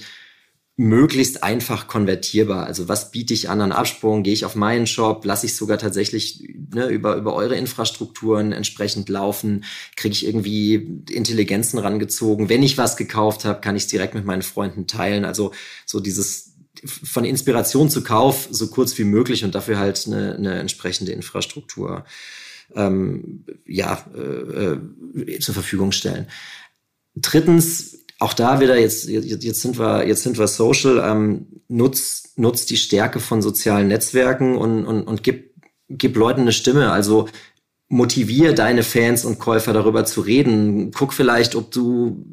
[0.81, 2.65] möglichst einfach konvertierbar.
[2.65, 4.23] Also was biete ich an an Absprung?
[4.23, 5.23] Gehe ich auf meinen Shop?
[5.23, 9.63] Lasse ich sogar tatsächlich ne, über, über eure Infrastrukturen entsprechend laufen?
[9.95, 12.49] Kriege ich irgendwie Intelligenzen rangezogen?
[12.49, 15.23] Wenn ich was gekauft habe, kann ich es direkt mit meinen Freunden teilen.
[15.23, 15.51] Also
[15.85, 20.59] so dieses von Inspiration zu Kauf so kurz wie möglich und dafür halt eine, eine
[20.59, 22.05] entsprechende Infrastruktur
[22.75, 24.77] ähm, ja, äh,
[25.29, 26.25] äh zur Verfügung stellen.
[27.15, 32.37] Drittens, auch da wieder, jetzt, jetzt, jetzt sind wir, jetzt sind wir social, ähm, nutzt,
[32.37, 35.55] nutzt die Stärke von sozialen Netzwerken und, und, und gib,
[35.89, 36.91] gib Leuten eine Stimme.
[36.91, 37.27] Also
[37.87, 40.91] motivier deine Fans und Käufer darüber zu reden.
[40.91, 42.23] Guck vielleicht, ob du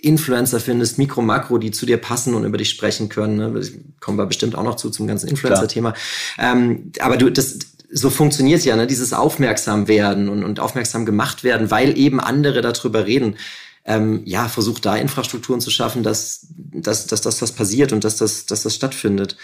[0.00, 3.36] Influencer findest, Mikro, Makro, die zu dir passen und über dich sprechen können.
[3.36, 3.62] Ne?
[4.00, 5.94] Kommen wir bestimmt auch noch zu zum ganzen Influencer-Thema.
[6.38, 7.58] Ähm, aber du, das,
[7.90, 8.86] so funktioniert ja, ne?
[8.86, 13.36] dieses Aufmerksam werden und, und aufmerksam gemacht werden, weil eben andere darüber reden
[13.84, 18.16] ähm, ja, versucht da Infrastrukturen zu schaffen, dass, dass, dass, dass das passiert und dass
[18.16, 19.36] das, dass das stattfindet.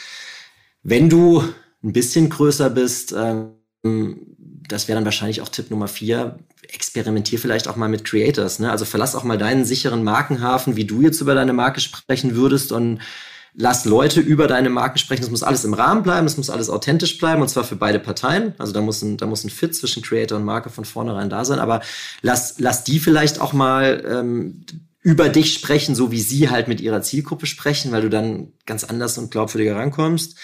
[0.83, 1.43] Wenn du
[1.83, 3.55] ein bisschen größer bist, ähm,
[4.69, 8.59] das wäre dann wahrscheinlich auch Tipp Nummer vier, experimentier vielleicht auch mal mit Creators.
[8.59, 8.71] Ne?
[8.71, 12.73] Also verlass auch mal deinen sicheren Markenhafen, wie du jetzt über deine Marke sprechen würdest
[12.73, 13.01] und
[13.55, 15.23] lass Leute über deine Marke sprechen.
[15.23, 17.99] Das muss alles im Rahmen bleiben, das muss alles authentisch bleiben und zwar für beide
[17.99, 18.55] Parteien.
[18.59, 21.45] Also da muss ein, da muss ein Fit zwischen Creator und Marke von vornherein da
[21.45, 21.59] sein.
[21.59, 21.81] Aber
[22.23, 24.65] lass, lass die vielleicht auch mal ähm,
[25.03, 28.85] über dich sprechen, so wie sie halt mit ihrer Zielgruppe sprechen, weil du dann ganz
[28.85, 30.37] anders und glaubwürdiger rankommst.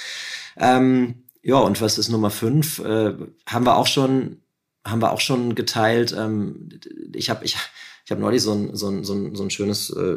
[0.57, 2.79] Ähm, ja, und was ist Nummer fünf?
[2.79, 3.15] Äh,
[3.47, 4.39] haben wir auch schon,
[4.85, 6.15] haben wir auch schon geteilt.
[6.17, 6.69] Ähm,
[7.13, 7.57] ich habe, ich
[8.05, 10.17] ich habe neulich so ein, so ein, so ein, so ein schönes äh,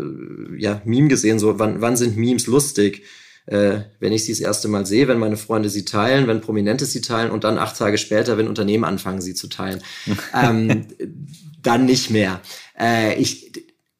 [0.57, 3.03] ja, Meme gesehen, so wann, wann sind Memes lustig?
[3.45, 6.85] Äh, wenn ich sie das erste Mal sehe, wenn meine Freunde sie teilen, wenn Prominente
[6.85, 9.81] sie teilen und dann acht Tage später, wenn Unternehmen anfangen, sie zu teilen.
[10.33, 10.87] ähm,
[11.63, 12.41] dann nicht mehr.
[12.77, 13.53] Äh, ich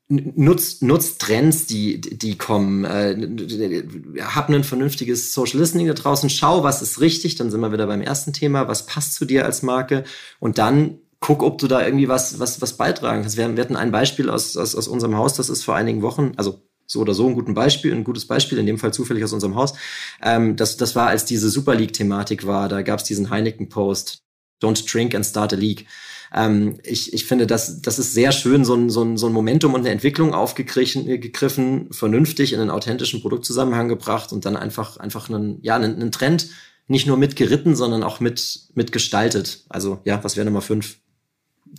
[0.10, 2.86] nutzt nutzt Trends, die die kommen.
[2.86, 6.30] Äh, hab ein vernünftiges Social Listening da draußen.
[6.30, 7.36] Schau, was ist richtig.
[7.36, 8.68] Dann sind wir wieder beim ersten Thema.
[8.68, 10.04] Was passt zu dir als Marke?
[10.40, 13.38] Und dann guck, ob du da irgendwie was, was, was beitragen kannst.
[13.38, 16.34] Wir, wir hatten ein Beispiel aus, aus, aus unserem Haus, das ist vor einigen Wochen,
[16.38, 19.34] also so oder so ein gutes Beispiel, ein gutes Beispiel, in dem Fall zufällig aus
[19.34, 19.74] unserem Haus.
[20.22, 24.24] Ähm, das, das war, als diese Super League-Thematik war, da gab es diesen Heineken-Post,
[24.62, 25.86] Don't drink and start a league.
[26.34, 29.34] Ähm, ich, ich finde, das, das ist sehr schön, so ein, so, ein, so ein
[29.34, 34.58] Momentum und eine Entwicklung aufgegriffen, äh, gegriffen, vernünftig in einen authentischen Produktzusammenhang gebracht und dann
[34.58, 36.50] einfach, einfach einen, ja, einen, einen Trend
[36.88, 39.66] nicht nur mitgeritten, sondern auch mit, mitgestaltet.
[39.70, 40.98] Also ja, was wäre Nummer fünf?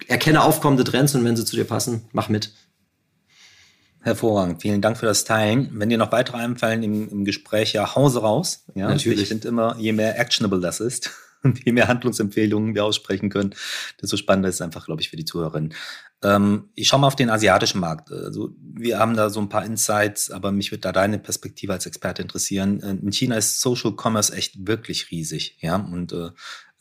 [0.07, 2.53] erkenne aufkommende Trends und wenn sie zu dir passen, mach mit.
[4.01, 4.63] Hervorragend.
[4.63, 5.71] Vielen Dank für das Teilen.
[5.73, 8.65] Wenn dir noch weitere einfallen im, im Gespräch, ja, Hause raus.
[8.75, 9.23] Ja, natürlich.
[9.23, 11.11] Ich finde immer, je mehr actionable das ist
[11.43, 13.55] und je mehr Handlungsempfehlungen wir aussprechen können,
[14.01, 15.75] desto spannender ist es einfach, glaube ich, für die Zuhörerinnen.
[16.23, 18.11] Ähm, ich schaue mal auf den asiatischen Markt.
[18.11, 21.87] Also, wir haben da so ein paar Insights, aber mich würde da deine Perspektive als
[21.87, 22.81] Experte interessieren.
[22.81, 26.31] In China ist Social Commerce echt wirklich riesig, ja, und äh,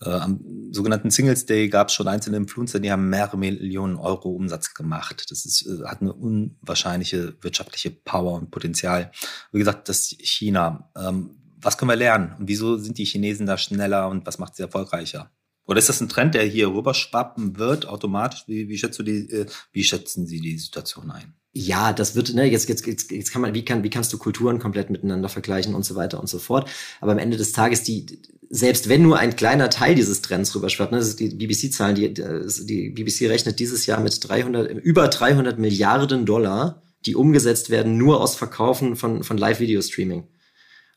[0.02, 0.40] äh, am
[0.72, 5.26] sogenannten Singles Day gab es schon einzelne Influencer, die haben mehrere Millionen Euro Umsatz gemacht.
[5.32, 9.12] Das ist, äh, hat eine unwahrscheinliche wirtschaftliche Power und Potenzial.
[9.52, 10.90] Wie gesagt, das China.
[10.96, 11.32] Ähm,
[11.68, 12.34] was können wir lernen?
[12.40, 15.32] Und wieso sind die Chinesen da schneller und was macht sie erfolgreicher?
[15.66, 18.46] Oder ist das ein Trend, der hier rüberschwappen wird automatisch?
[18.48, 21.36] Wie, wie, schätzt du die, äh, wie schätzen Sie die Situation ein?
[21.58, 24.20] ja, das wird, ne, jetzt, jetzt, jetzt, jetzt kann man, wie kann, wie kannst du
[24.20, 26.70] Kulturen komplett miteinander vergleichen und so weiter und so fort.
[27.02, 28.06] Aber am Ende des Tages, die,
[28.50, 32.14] selbst wenn nur ein kleiner Teil dieses Trends rüberschwappt, ne, das ist die BBC-Zahlen, die,
[32.14, 38.22] die BBC rechnet dieses Jahr mit 300, über 300 Milliarden Dollar, die umgesetzt werden nur
[38.22, 40.28] aus Verkaufen von, von Live-Video-Streaming.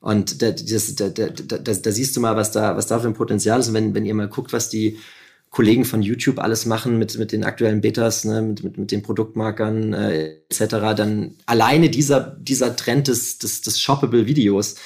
[0.00, 3.08] Und da, das, da, da, da, da siehst du mal, was da, was da für
[3.08, 3.68] ein Potenzial ist.
[3.68, 4.98] Und wenn, wenn ihr mal guckt, was die,
[5.50, 9.02] Kollegen von YouTube alles machen mit, mit den aktuellen Betas, ne, mit, mit, mit den
[9.02, 14.76] Produktmarkern äh, etc., dann alleine dieser, dieser Trend des, des, des Shoppable Videos,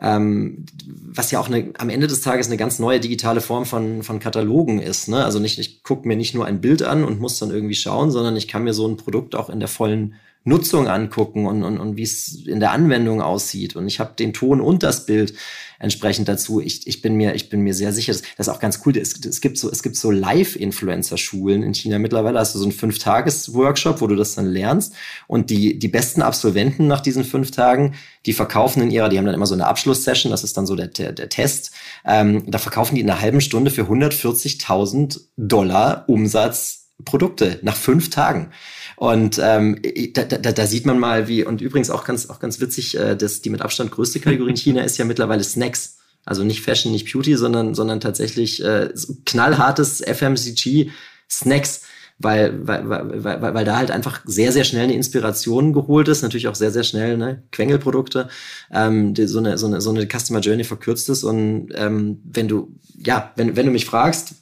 [0.00, 4.02] ähm, was ja auch eine, am Ende des Tages eine ganz neue digitale Form von,
[4.02, 5.08] von Katalogen ist.
[5.08, 5.22] Ne?
[5.22, 8.10] Also nicht, ich gucke mir nicht nur ein Bild an und muss dann irgendwie schauen,
[8.10, 11.78] sondern ich kann mir so ein Produkt auch in der vollen Nutzung angucken und, und,
[11.78, 13.76] und wie es in der Anwendung aussieht.
[13.76, 15.34] Und ich habe den Ton und das Bild
[15.78, 16.60] entsprechend dazu.
[16.60, 18.96] Ich, ich, bin, mir, ich bin mir sehr sicher, das, das ist auch ganz cool.
[18.96, 22.38] Es, es gibt so, es gibt so Live-Influencer-Schulen in China mittlerweile.
[22.38, 24.94] Hast du so einen Fünf-Tages-Workshop, wo du das dann lernst.
[25.26, 27.94] Und die, die besten Absolventen nach diesen fünf Tagen,
[28.26, 30.76] die verkaufen in ihrer, die haben dann immer so eine Abschlusssession, das ist dann so
[30.76, 31.72] der, der, der Test.
[32.04, 38.10] Ähm, da verkaufen die in einer halben Stunde für 140.000 Dollar Umsatz Produkte nach fünf
[38.10, 38.50] Tagen.
[38.96, 39.80] Und ähm,
[40.12, 43.16] da, da, da sieht man mal, wie, und übrigens auch ganz, auch ganz witzig, äh,
[43.16, 45.98] dass die mit Abstand größte Kategorie in China ist ja mittlerweile Snacks.
[46.24, 48.90] Also nicht Fashion, nicht Beauty, sondern, sondern tatsächlich äh,
[49.26, 50.90] knallhartes FMCG
[51.28, 51.82] Snacks.
[52.18, 56.22] weil, weil, weil, weil, weil da halt einfach sehr, sehr schnell eine Inspiration geholt ist,
[56.22, 58.28] natürlich auch sehr, sehr schnell, ne, Quengelprodukte,
[58.72, 61.24] ähm, die, so, eine, so, eine, so eine Customer Journey verkürzt ist.
[61.24, 62.72] Und ähm, wenn du,
[63.04, 64.34] ja, wenn, wenn du mich fragst,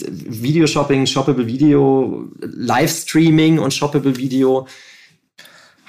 [0.00, 4.66] Videoshopping, Shoppable Video, Livestreaming und Shoppable Video.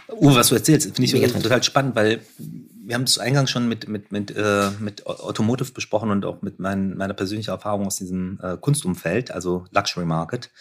[0.07, 3.87] Uh, was du erzählst, finde ich total spannend, weil wir haben es eingangs schon mit,
[3.87, 8.39] mit, mit, äh, mit Automotive besprochen und auch mit mein, meiner persönlichen Erfahrung aus diesem
[8.43, 10.51] äh, Kunstumfeld, also Luxury Market,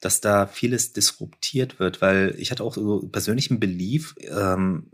[0.00, 4.90] dass da vieles disruptiert wird, weil ich hatte auch so persönlichen Belief, ähm,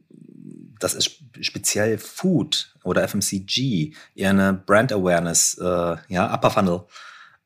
[0.78, 6.82] dass es speziell Food oder FMCG eher eine Brand Awareness, äh, ja, Upper Funnel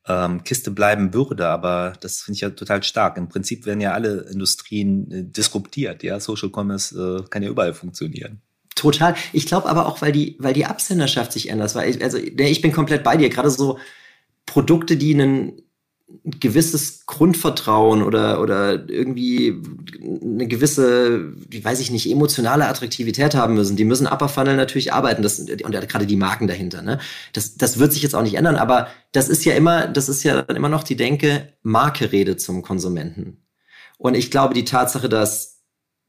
[0.08, 3.16] ähm, Kiste bleiben würde, aber das finde ich ja total stark.
[3.16, 6.18] Im Prinzip werden ja alle Industrien äh, disruptiert, ja.
[6.20, 8.40] Social Commerce äh, kann ja überall funktionieren.
[8.74, 9.14] Total.
[9.32, 11.74] Ich glaube aber auch, weil die, weil die Absenderschaft sich ändert.
[11.74, 13.28] Weil ich, also ich bin komplett bei dir.
[13.28, 13.78] Gerade so
[14.46, 15.62] Produkte, die einen
[16.25, 19.61] gewisses Grundvertrauen oder, oder irgendwie
[20.01, 23.77] eine gewisse, wie weiß ich nicht, emotionale Attraktivität haben müssen.
[23.77, 25.22] Die müssen Upper Funnel natürlich arbeiten.
[25.22, 26.83] Das, und gerade die Marken dahinter.
[26.83, 26.98] Ne?
[27.33, 30.22] Das, das wird sich jetzt auch nicht ändern, aber das ist ja immer, das ist
[30.22, 33.38] ja immer noch die Denke, Marke redet zum Konsumenten.
[33.98, 35.51] Und ich glaube, die Tatsache, dass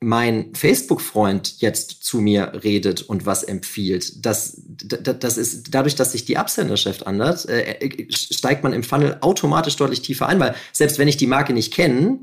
[0.04, 6.12] mein Facebook-Freund jetzt zu mir redet und was empfiehlt, das, das, das ist dadurch, dass
[6.12, 11.00] sich die Absenderschaft ändert, äh, steigt man im Funnel automatisch deutlich tiefer ein, weil selbst
[11.00, 12.20] wenn ich die Marke nicht kenne,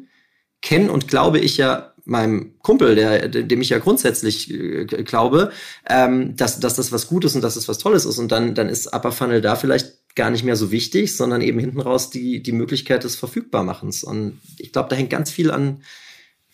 [0.63, 5.53] kenne und glaube ich ja meinem Kumpel, der, dem ich ja grundsätzlich äh, glaube,
[5.89, 8.19] ähm, dass, dass das was Gutes und dass es was Tolles ist.
[8.19, 11.61] Und dann, dann ist Upper Funnel da vielleicht gar nicht mehr so wichtig, sondern eben
[11.61, 14.03] hinten raus die, die Möglichkeit des Verfügbarmachens.
[14.03, 15.83] Und ich glaube, da hängt ganz viel an,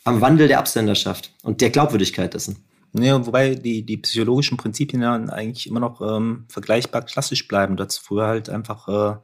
[0.07, 2.65] am Wandel der Absenderschaft und der Glaubwürdigkeit dessen.
[2.93, 7.77] Ja, wobei die, die psychologischen Prinzipien ja eigentlich immer noch ähm, vergleichbar klassisch bleiben.
[7.77, 9.17] Du hattest früher halt einfach äh,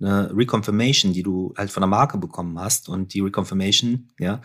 [0.00, 4.40] eine Reconfirmation, die du halt von der Marke bekommen hast und die Reconfirmation, ja,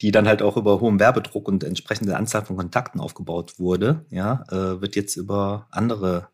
[0.00, 4.44] die dann halt auch über hohem Werbedruck und entsprechende Anzahl von Kontakten aufgebaut wurde, ja,
[4.48, 6.28] äh, wird jetzt über andere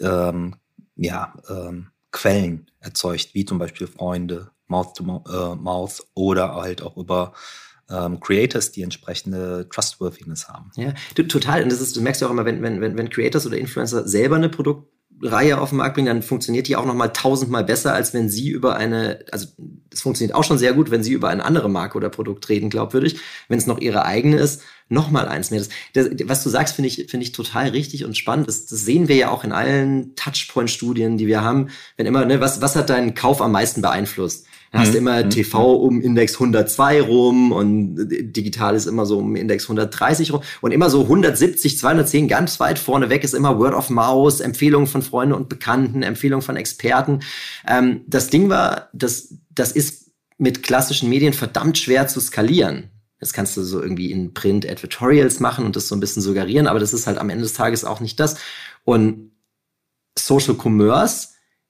[0.00, 0.56] ähm,
[0.96, 6.96] ja, ähm, Quellen erzeugt, wie zum Beispiel Freunde, Mouth to äh, Mouth oder halt auch
[6.96, 7.34] über
[7.90, 10.70] ähm, Creators, die entsprechende Trustworthiness haben.
[10.76, 11.62] Ja, total.
[11.62, 14.06] Und das ist, du merkst ja auch immer, wenn, wenn, wenn, wenn Creators oder Influencer
[14.08, 17.94] selber eine Produktreihe auf den Markt bringen, dann funktioniert die auch noch mal tausendmal besser,
[17.94, 19.46] als wenn sie über eine, also
[19.92, 22.70] es funktioniert auch schon sehr gut, wenn sie über eine andere Marke oder Produkt reden,
[22.70, 23.20] glaubwürdig.
[23.48, 25.60] Wenn es noch ihre eigene ist, noch mal eins mehr.
[25.60, 25.70] Das,
[26.10, 28.48] das, was du sagst, finde ich, finde ich total richtig und spannend.
[28.48, 31.68] Das, das sehen wir ja auch in allen Touchpoint-Studien, die wir haben.
[31.96, 34.46] Wenn immer, ne, was, was hat deinen Kauf am meisten beeinflusst?
[34.72, 35.06] Dann hast du mhm.
[35.06, 35.30] immer mhm.
[35.30, 40.72] TV um Index 102 rum und digital ist immer so um Index 130 rum und
[40.72, 45.02] immer so 170, 210 ganz weit vorne weg ist immer Word of Mouse, Empfehlungen von
[45.02, 47.20] Freunden und Bekannten, Empfehlungen von Experten.
[47.66, 52.90] Ähm, das Ding war, das, das ist mit klassischen Medien verdammt schwer zu skalieren.
[53.18, 56.66] Das kannst du so irgendwie in Print Advertorials machen und das so ein bisschen suggerieren,
[56.66, 58.36] aber das ist halt am Ende des Tages auch nicht das.
[58.84, 59.30] Und
[60.18, 61.28] Social Commerce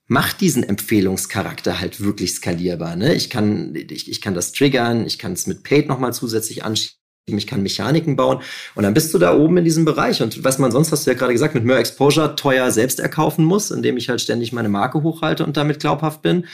[0.08, 2.96] macht diesen Empfehlungscharakter halt wirklich skalierbar.
[2.96, 3.14] Ne?
[3.14, 6.96] Ich, kann, ich, ich kann das triggern, ich kann es mit Paid nochmal zusätzlich anschieben,
[7.26, 8.40] ich kann Mechaniken bauen
[8.76, 10.22] und dann bist du da oben in diesem Bereich.
[10.22, 13.44] Und was man sonst, hast du ja gerade gesagt, mit mehr Exposure teuer selbst erkaufen
[13.44, 16.46] muss, indem ich halt ständig meine Marke hochhalte und damit glaubhaft bin,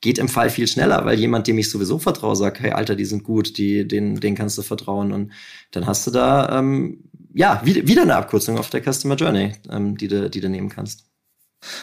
[0.00, 3.04] geht im Fall viel schneller, weil jemand, dem ich sowieso vertraue, sagt, hey Alter, die
[3.04, 5.12] sind gut, die, den, den kannst du vertrauen.
[5.12, 5.32] Und
[5.72, 10.08] dann hast du da ähm, ja wieder eine Abkürzung auf der Customer Journey, ähm, die,
[10.08, 11.11] du, die du nehmen kannst.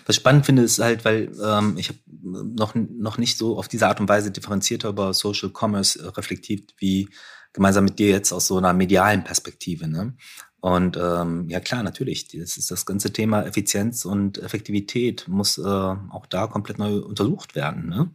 [0.05, 3.67] Was ich spannend finde, ist halt, weil ähm, ich habe noch, noch nicht so auf
[3.67, 7.09] diese Art und Weise differenzierter über Social Commerce äh, reflektiert, wie
[7.53, 9.87] gemeinsam mit dir jetzt aus so einer medialen Perspektive.
[9.87, 10.13] Ne?
[10.59, 15.61] Und ähm, ja klar, natürlich, das ist das ganze Thema Effizienz und Effektivität muss äh,
[15.63, 17.87] auch da komplett neu untersucht werden.
[17.87, 18.11] Ne?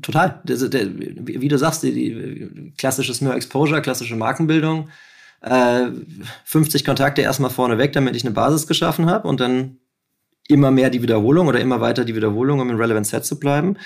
[0.00, 0.40] Total.
[0.44, 4.88] Der, der, wie du sagst, die, die, klassisches More Exposure, klassische Markenbildung.
[5.42, 5.90] Äh,
[6.44, 9.78] 50 Kontakte erstmal vorne weg, damit ich eine Basis geschaffen habe und dann
[10.48, 13.76] immer mehr die Wiederholung oder immer weiter die Wiederholung, um in Relevant Set zu bleiben.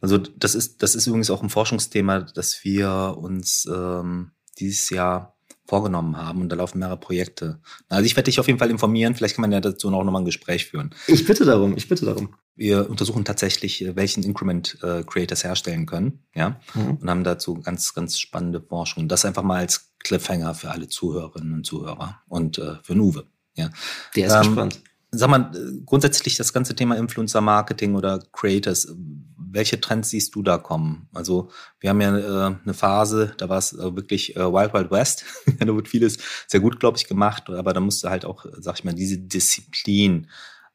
[0.00, 5.34] Also das ist, das ist übrigens auch ein Forschungsthema, das wir uns ähm, dieses Jahr
[5.64, 7.60] vorgenommen haben und da laufen mehrere Projekte.
[7.88, 10.22] Also ich werde dich auf jeden Fall informieren, vielleicht kann man ja dazu auch nochmal
[10.22, 10.94] ein Gespräch führen.
[11.06, 12.34] Ich bitte darum, ich bitte darum.
[12.56, 16.96] Wir untersuchen tatsächlich, äh, welchen Increment äh, Creators herstellen können, ja, mhm.
[16.96, 19.08] und haben dazu ganz, ganz spannende Forschung.
[19.08, 23.26] Das einfach mal als Cliffhanger für alle Zuhörerinnen und Zuhörer und äh, für Nuve.
[23.54, 23.70] Ja.
[24.16, 25.50] Der ist ähm, gespannt sag mal,
[25.86, 28.94] grundsätzlich das ganze Thema Influencer Marketing oder Creators,
[29.36, 31.08] welche Trends siehst du da kommen?
[31.14, 34.90] Also wir haben ja äh, eine Phase, da war es äh, wirklich äh, Wild Wild
[34.90, 35.24] West.
[35.58, 38.84] da wird vieles sehr gut, glaube ich, gemacht, aber da musste halt auch, sag ich
[38.84, 40.28] mal, diese Disziplin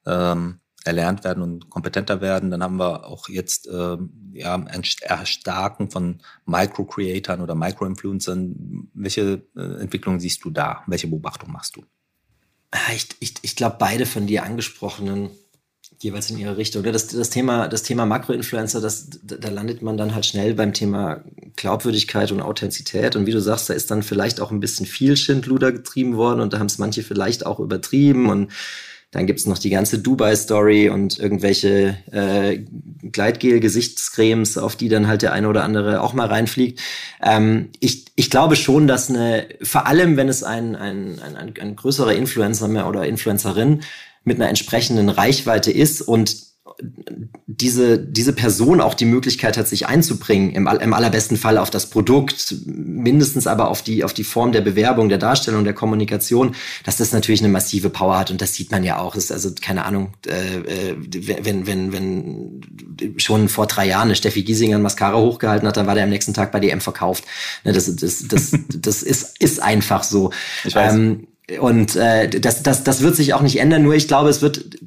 [0.05, 2.51] ähm, erlernt werden und kompetenter werden.
[2.51, 3.97] Dann haben wir auch jetzt äh,
[4.33, 8.89] ja, ein Erstarken von Micro-Creatern oder Micro-Influencern.
[8.93, 10.83] Welche äh, Entwicklung siehst du da?
[10.87, 11.83] Welche Beobachtung machst du?
[12.73, 15.29] Ah, ich, ich, ich glaube, beide von dir angesprochenen
[15.99, 16.83] jeweils in ihre Richtung.
[16.83, 21.23] Das, das Thema, das Thema Makroinfluencer, das, da landet man dann halt schnell beim Thema
[21.55, 23.15] Glaubwürdigkeit und Authentizität.
[23.15, 26.41] Und wie du sagst, da ist dann vielleicht auch ein bisschen viel Schindluder getrieben worden
[26.41, 28.51] und da haben es manche vielleicht auch übertrieben und
[29.13, 32.57] dann gibt's noch die ganze Dubai-Story und irgendwelche äh,
[33.03, 36.81] Gleitgel-Gesichtscremes, auf die dann halt der eine oder andere auch mal reinfliegt.
[37.21, 41.75] Ähm, ich, ich glaube schon, dass eine, vor allem wenn es ein, ein, ein, ein,
[41.75, 43.81] größerer Influencer mehr oder Influencerin
[44.23, 46.52] mit einer entsprechenden Reichweite ist und
[47.45, 51.89] diese, diese Person auch die Möglichkeit hat, sich einzubringen, im, im allerbesten Fall auf das
[51.89, 56.97] Produkt, mindestens aber auf die, auf die Form der Bewerbung, der Darstellung, der Kommunikation, dass
[56.97, 59.15] das natürlich eine massive Power hat und das sieht man ja auch.
[59.15, 60.95] Das ist also, keine Ahnung, äh, äh
[61.43, 62.61] wenn, wenn, wenn
[63.17, 66.09] schon vor drei Jahren eine Steffi Giesinger ein Mascara hochgehalten hat, dann war der am
[66.09, 67.23] nächsten Tag bei DM verkauft.
[67.63, 70.31] Ne, das, das, das, das ist, ist einfach so.
[70.63, 70.93] Ich weiß.
[70.93, 71.27] Ähm,
[71.59, 74.77] und äh, das, das, das wird sich auch nicht ändern, nur ich glaube, es wird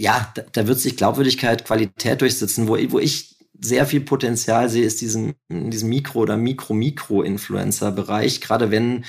[0.00, 2.68] ja, da, da, wird sich Glaubwürdigkeit, Qualität durchsetzen.
[2.68, 8.40] Wo, wo ich sehr viel Potenzial sehe, ist diesen, in diesem Mikro- oder Mikro-Mikro-Influencer-Bereich.
[8.40, 9.04] Gerade wenn,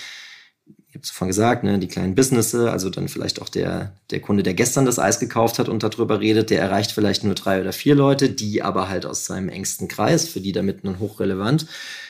[0.90, 4.20] ich habe es vorhin gesagt, ne, die kleinen Businesses, also dann vielleicht auch der, der
[4.20, 7.62] Kunde, der gestern das Eis gekauft hat und darüber redet, der erreicht vielleicht nur drei
[7.62, 11.66] oder vier Leute, die aber halt aus seinem engsten Kreis, für die damit nun hochrelevant.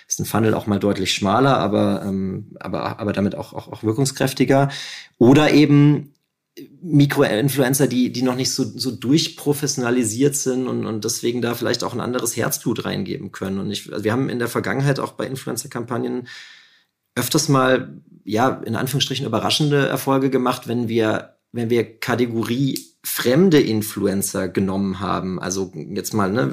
[0.08, 3.84] Ist ein Funnel auch mal deutlich schmaler, aber, ähm, aber, aber damit auch, auch, auch
[3.84, 4.70] wirkungskräftiger.
[5.20, 6.11] Oder eben
[6.82, 11.94] Mikroinfluencer, die, die noch nicht so, so durchprofessionalisiert sind und, und deswegen da vielleicht auch
[11.94, 13.60] ein anderes Herzblut reingeben können.
[13.60, 16.28] Und ich, also wir haben in der Vergangenheit auch bei Influencer-Kampagnen
[17.16, 24.48] öfters mal, ja, in Anführungsstrichen überraschende Erfolge gemacht, wenn wir, wenn wir Kategorie fremde Influencer
[24.48, 25.42] genommen haben.
[25.42, 26.52] Also jetzt mal, ne,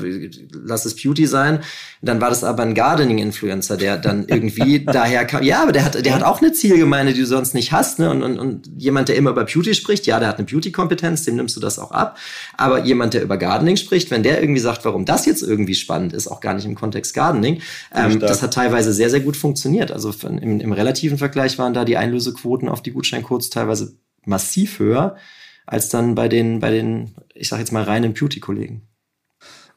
[0.52, 1.60] lass es Beauty sein.
[2.00, 5.42] Dann war das aber ein Gardening-Influencer, der dann irgendwie daher kam.
[5.42, 7.98] Ja, aber der hat, der hat auch eine Zielgemeinde, die du sonst nicht hast.
[7.98, 8.10] Ne?
[8.10, 11.36] Und, und, und jemand, der immer über Beauty spricht, ja, der hat eine Beauty-Kompetenz, dem
[11.36, 12.16] nimmst du das auch ab.
[12.56, 16.14] Aber jemand, der über Gardening spricht, wenn der irgendwie sagt, warum das jetzt irgendwie spannend
[16.14, 17.60] ist, auch gar nicht im Kontext Gardening,
[17.94, 19.92] ähm, das hat teilweise sehr, sehr gut funktioniert.
[19.92, 25.16] Also im, im relativen Vergleich waren da die Einlösequoten auf die Gutscheincodes teilweise massiv höher
[25.66, 28.88] als dann bei den, bei den, ich sag jetzt mal, reinen Beauty-Kollegen.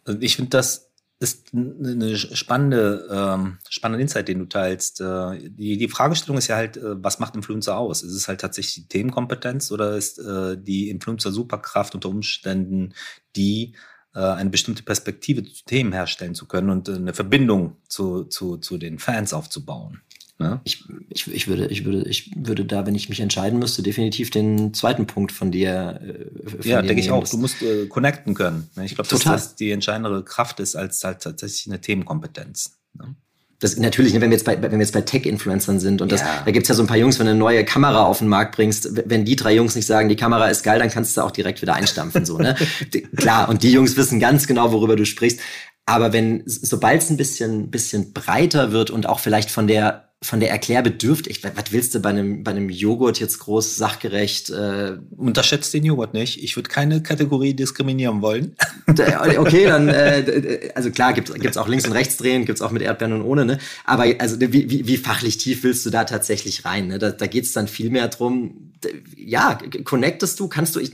[0.05, 5.01] Also ich finde, das ist eine spannende, ähm, spannende Insight, den du teilst.
[5.01, 8.01] Äh, die, die Fragestellung ist ja halt, äh, was macht Influencer aus?
[8.01, 12.93] Ist es halt tatsächlich die Themenkompetenz oder ist äh, die Influencer-Superkraft unter Umständen
[13.35, 13.75] die,
[14.15, 18.57] äh, eine bestimmte Perspektive zu Themen herstellen zu können und äh, eine Verbindung zu, zu,
[18.57, 20.01] zu den Fans aufzubauen?
[20.41, 20.59] Ne?
[20.63, 24.31] Ich, ich, ich, würde, ich, würde, ich würde da, wenn ich mich entscheiden müsste, definitiv
[24.31, 26.01] den zweiten Punkt von dir.
[26.03, 27.27] Äh, von ja, denke ich auch.
[27.27, 28.69] Du musst äh, connecten können.
[28.75, 28.85] Ne?
[28.85, 32.79] Ich glaube, dass das die entscheidende Kraft ist als, als tatsächlich eine Themenkompetenz.
[32.95, 33.15] Ne?
[33.59, 36.21] Das natürlich, ne, wenn wir jetzt bei, wenn wir jetzt bei Tech-Influencern sind und das,
[36.21, 36.41] ja.
[36.43, 38.55] da gibt's ja so ein paar Jungs, wenn du eine neue Kamera auf den Markt
[38.55, 41.29] bringst, wenn die drei Jungs nicht sagen, die Kamera ist geil, dann kannst du auch
[41.29, 42.55] direkt wieder einstampfen, so, ne?
[43.15, 45.39] Klar, und die Jungs wissen ganz genau, worüber du sprichst.
[45.85, 50.39] Aber wenn, sobald es ein bisschen, bisschen breiter wird und auch vielleicht von der von
[50.39, 51.43] der Erklärbedürftig.
[51.43, 54.51] Was willst du bei einem, bei einem Joghurt jetzt groß sachgerecht?
[54.51, 56.43] Äh Unterschätzt den Joghurt nicht.
[56.43, 58.55] Ich würde keine Kategorie diskriminieren wollen.
[58.87, 62.83] okay, dann, äh, also klar, gibt es auch links und rechts drehen, gibt's auch mit
[62.83, 63.57] Erdbeeren und ohne, ne?
[63.83, 66.87] Aber also wie, wie, wie fachlich tief willst du da tatsächlich rein?
[66.87, 66.99] Ne?
[66.99, 68.73] Da, da geht's dann viel mehr drum,
[69.17, 70.91] ja, connectest du, kannst du, ich,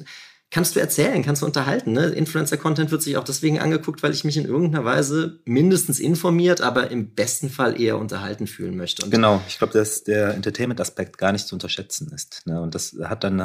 [0.50, 1.92] kannst du erzählen, kannst du unterhalten.
[1.92, 2.06] Ne?
[2.06, 6.90] Influencer-Content wird sich auch deswegen angeguckt, weil ich mich in irgendeiner Weise mindestens informiert, aber
[6.90, 9.04] im besten Fall eher unterhalten fühlen möchte.
[9.04, 12.44] Und genau, ich glaube, dass der Entertainment-Aspekt gar nicht zu unterschätzen ist.
[12.46, 12.62] Ne?
[12.62, 13.42] Und das hat dann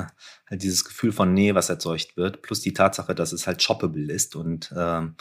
[0.49, 4.13] halt dieses Gefühl von Nähe, was erzeugt wird, plus die Tatsache, dass es halt shoppable
[4.13, 5.17] ist und ähm,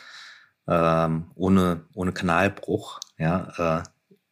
[0.68, 3.84] ähm, ohne, ohne Kanalbruch ja,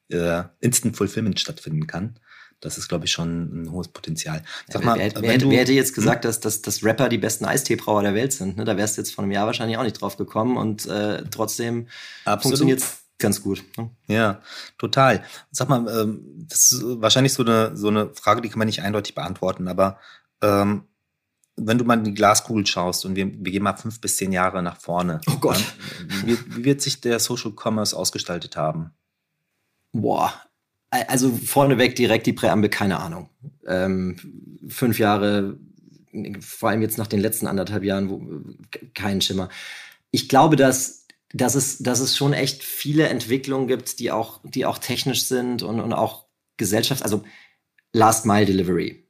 [0.10, 2.20] äh, äh, Instant Fulfillment stattfinden kann
[2.62, 4.44] das ist, glaube ich, schon ein hohes Potenzial.
[4.68, 5.96] Sag mal, wer, wer, du, wer hätte jetzt hm?
[5.96, 8.58] gesagt, dass, dass, dass Rapper die besten Eisteebrauer der Welt sind?
[8.58, 8.66] Ne?
[8.66, 11.88] Da wärst du jetzt vor einem Jahr wahrscheinlich auch nicht drauf gekommen und äh, trotzdem
[12.26, 13.64] funktioniert es ganz gut.
[13.78, 13.90] Ne?
[14.08, 14.42] Ja,
[14.78, 15.24] total.
[15.52, 18.82] Sag mal, ähm, das ist wahrscheinlich so eine, so eine Frage, die kann man nicht
[18.82, 20.00] eindeutig beantworten, aber
[20.42, 20.84] ähm,
[21.56, 24.32] wenn du mal in die Glaskugel schaust und wir, wir gehen mal fünf bis zehn
[24.32, 25.20] Jahre nach vorne.
[25.28, 25.62] Oh Gott.
[26.24, 28.92] Wie, wie wird sich der Social Commerce ausgestaltet haben?
[29.92, 30.34] Boah,
[30.92, 33.30] also vorneweg direkt die Präambel, keine Ahnung.
[33.68, 34.18] Ähm,
[34.68, 35.60] fünf Jahre,
[36.40, 38.22] vor allem jetzt nach den letzten anderthalb Jahren, wo,
[38.94, 39.50] kein Schimmer.
[40.12, 44.66] Ich glaube, dass, dass, es, dass es schon echt viele Entwicklungen gibt, die auch, die
[44.66, 46.26] auch technisch sind und, und auch
[46.58, 47.24] Gesellschaft, also
[47.94, 49.08] Last Mile Delivery.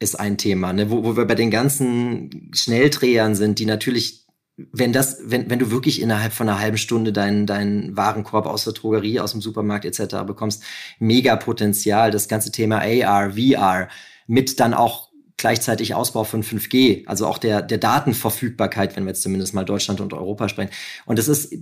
[0.00, 0.90] ist ein Thema, ne?
[0.90, 4.27] wo, wo wir bei den ganzen Schnelldrehern sind, die natürlich
[4.72, 8.64] wenn das, wenn, wenn du wirklich innerhalb von einer halben Stunde deinen, deinen Warenkorb aus
[8.64, 10.16] der Drogerie, aus dem Supermarkt etc.
[10.26, 10.64] bekommst,
[10.98, 12.10] mega Potenzial.
[12.10, 13.88] Das ganze Thema AR, VR
[14.26, 19.22] mit dann auch gleichzeitig Ausbau von 5G, also auch der, der Datenverfügbarkeit, wenn wir jetzt
[19.22, 20.72] zumindest mal Deutschland und Europa sprechen.
[21.06, 21.54] Und das ist,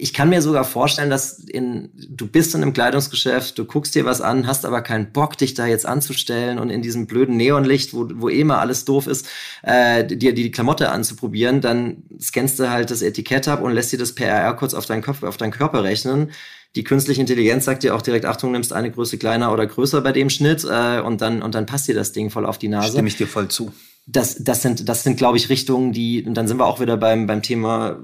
[0.00, 4.04] ich kann mir sogar vorstellen, dass in, du bist in einem Kleidungsgeschäft, du guckst dir
[4.04, 7.92] was an, hast aber keinen Bock, dich da jetzt anzustellen und in diesem blöden Neonlicht,
[7.92, 9.26] wo, wo eh mal alles doof ist,
[9.62, 13.98] äh, dir die Klamotte anzuprobieren, dann scannst du halt das Etikett ab und lässt dir
[13.98, 16.30] das PRR kurz auf deinen Kopf, auf deinen Körper rechnen.
[16.76, 20.12] Die künstliche Intelligenz sagt dir auch direkt, Achtung, nimmst eine Größe kleiner oder größer bei
[20.12, 22.92] dem Schnitt äh, und dann und dann passt dir das Ding voll auf die Nase.
[22.92, 23.72] Stimme ich dir voll zu.
[24.06, 26.96] Das, das sind, das sind, glaube ich, Richtungen, die, und dann sind wir auch wieder
[26.96, 27.98] beim, beim Thema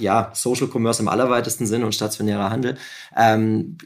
[0.00, 2.76] ja, Social Commerce im allerweitesten Sinn und stationärer Handel.
[3.16, 3.78] Ähm,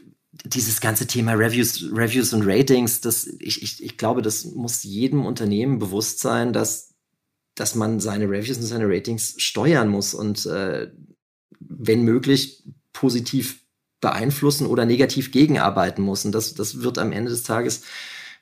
[0.43, 5.25] dieses ganze Thema Reviews, Reviews und Ratings, das, ich, ich, ich glaube, das muss jedem
[5.25, 6.93] Unternehmen bewusst sein, dass,
[7.55, 10.91] dass man seine Reviews und seine Ratings steuern muss und äh,
[11.59, 13.61] wenn möglich positiv
[14.01, 16.25] beeinflussen oder negativ gegenarbeiten muss.
[16.25, 17.81] Und das, das wird am Ende des Tages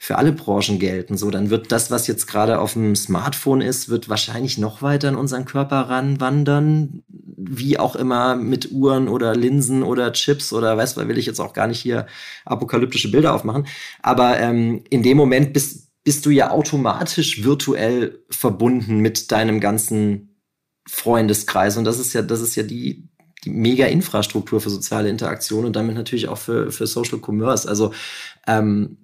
[0.03, 1.15] für alle Branchen gelten.
[1.15, 5.07] So, dann wird das, was jetzt gerade auf dem Smartphone ist, wird wahrscheinlich noch weiter
[5.07, 7.03] in unseren Körper ranwandern.
[7.07, 11.39] Wie auch immer mit Uhren oder Linsen oder Chips oder weiß, was will ich jetzt
[11.39, 12.05] auch gar nicht hier
[12.43, 13.65] apokalyptische Bilder aufmachen.
[14.01, 20.35] Aber ähm, in dem Moment bist, bist du ja automatisch virtuell verbunden mit deinem ganzen
[20.85, 21.77] Freundeskreis.
[21.77, 23.07] Und das ist ja, das ist ja die,
[23.45, 27.69] die mega Infrastruktur für soziale Interaktion und damit natürlich auch für, für Social Commerce.
[27.69, 27.93] Also
[28.47, 28.97] ähm,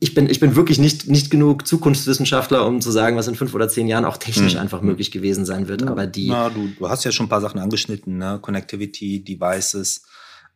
[0.00, 3.54] ich bin, ich bin wirklich nicht, nicht genug Zukunftswissenschaftler, um zu sagen, was in fünf
[3.54, 4.60] oder zehn Jahren auch technisch hm.
[4.60, 5.82] einfach möglich gewesen sein wird.
[5.84, 6.28] Aber die.
[6.28, 8.38] Na, du, du hast ja schon ein paar Sachen angeschnitten, ne?
[8.42, 10.02] Connectivity, Devices,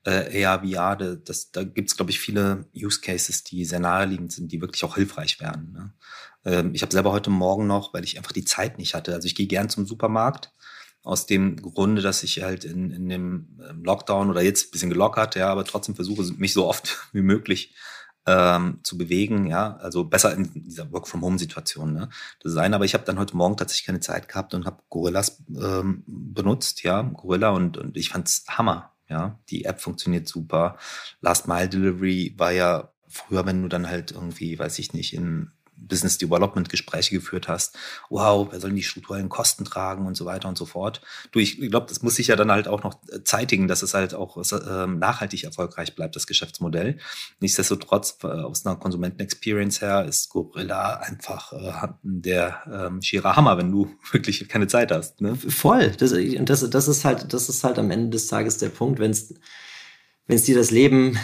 [0.06, 4.32] äh, AR, VR, das, da gibt es, glaube ich, viele Use Cases, die sehr naheliegend
[4.32, 5.72] sind, die wirklich auch hilfreich werden.
[5.72, 5.92] Ne?
[6.44, 9.14] Ähm, ich habe selber heute Morgen noch, weil ich einfach die Zeit nicht hatte.
[9.14, 10.52] Also ich gehe gern zum Supermarkt
[11.02, 14.90] aus dem Grunde, dass ich halt in, in dem ähm, Lockdown oder jetzt ein bisschen
[14.90, 17.74] gelockert, ja, aber trotzdem versuche, mich so oft wie möglich
[18.26, 22.08] ähm, zu bewegen, ja, also besser in dieser Work-from-Home-Situation ne,
[22.40, 22.74] zu sein.
[22.74, 26.82] Aber ich habe dann heute Morgen tatsächlich keine Zeit gehabt und habe Gorillas ähm, benutzt,
[26.82, 29.38] ja, Gorilla und, und ich fand's Hammer, ja.
[29.50, 30.76] Die App funktioniert super.
[31.20, 35.52] Last Mile Delivery war ja früher, wenn du dann halt irgendwie, weiß ich nicht, in
[35.76, 37.76] Business Development Gespräche geführt hast.
[38.08, 41.00] Wow, wer soll die strukturellen Kosten tragen und so weiter und so fort.
[41.32, 43.94] Du, ich glaube, das muss sich ja dann halt auch noch äh, zeitigen, dass es
[43.94, 46.98] halt auch äh, nachhaltig erfolgreich bleibt, das Geschäftsmodell.
[47.40, 53.70] Nichtsdestotrotz, äh, aus einer Konsumenten-Experience her, ist Gorilla einfach äh, der ähm, schierer Hammer, wenn
[53.70, 55.20] du wirklich keine Zeit hast.
[55.20, 55.36] Ne?
[55.36, 55.92] Voll.
[55.98, 59.10] Das, das, das, ist halt, das ist halt am Ende des Tages der Punkt, wenn
[59.10, 61.18] es dir das Leben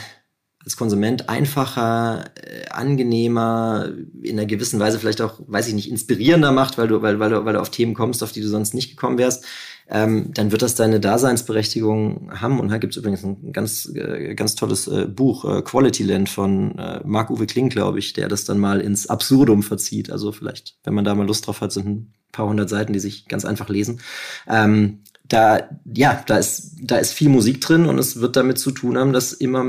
[0.65, 3.91] als Konsument einfacher, äh, angenehmer,
[4.23, 7.31] in einer gewissen Weise vielleicht auch, weiß ich nicht, inspirierender macht, weil du, weil, weil,
[7.31, 9.45] du, weil du auf Themen kommst, auf die du sonst nicht gekommen wärst,
[9.89, 12.61] ähm, dann wird das deine Daseinsberechtigung haben.
[12.61, 16.29] Und da gibt es übrigens ein ganz, äh, ganz tolles äh, Buch, äh, Quality Land
[16.29, 20.11] von äh, Marc-Uwe Kling, glaube ich, der das dann mal ins Absurdum verzieht.
[20.11, 23.01] Also vielleicht, wenn man da mal Lust drauf hat, sind ein paar hundert Seiten, die
[23.01, 24.01] sich ganz einfach lesen.
[24.49, 28.71] Ähm, da, ja, da ist, da ist viel Musik drin und es wird damit zu
[28.71, 29.65] tun haben, dass immer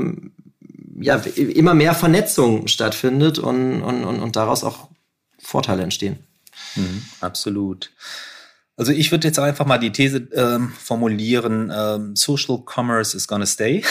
[1.00, 4.88] ja, immer mehr Vernetzung stattfindet und, und, und, und daraus auch
[5.38, 6.18] Vorteile entstehen.
[6.76, 7.90] Mhm, absolut.
[8.76, 13.46] Also ich würde jetzt einfach mal die These ähm, formulieren, ähm, Social Commerce is gonna
[13.46, 13.84] stay.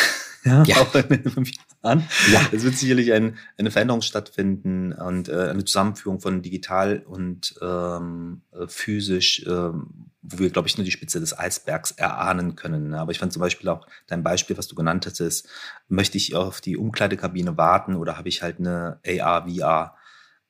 [0.44, 0.78] ja, ja.
[0.78, 1.52] Auch in fünf
[1.84, 2.04] Jahren.
[2.32, 2.42] Ja.
[2.52, 8.42] Es wird sicherlich ein, eine Veränderung stattfinden und äh, eine Zusammenführung von digital und ähm,
[8.52, 12.94] äh, physisch, ähm, wo wir, glaube ich, nur die Spitze des Eisbergs erahnen können.
[12.94, 15.48] Aber ich fand zum Beispiel auch dein Beispiel, was du genannt hattest,
[15.90, 19.96] möchte ich auf die Umkleidekabine warten oder habe ich halt eine AR, VR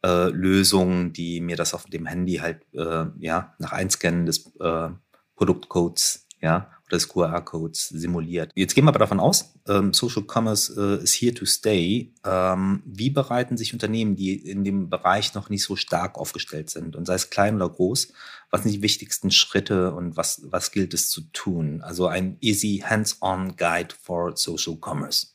[0.06, 4.90] äh, Lösung, die mir das auf dem Handy halt äh, ja nach Einscannen des äh,
[5.36, 8.52] Produktcodes ja des QR-Codes simuliert.
[8.56, 12.14] Jetzt gehen wir aber davon aus, ähm, Social Commerce äh, ist here to stay.
[12.26, 16.96] Ähm, wie bereiten sich Unternehmen, die in dem Bereich noch nicht so stark aufgestellt sind
[16.96, 18.14] und sei es klein oder groß,
[18.50, 21.82] was sind die wichtigsten Schritte und was was gilt es zu tun?
[21.82, 25.33] Also ein easy hands-on Guide for Social Commerce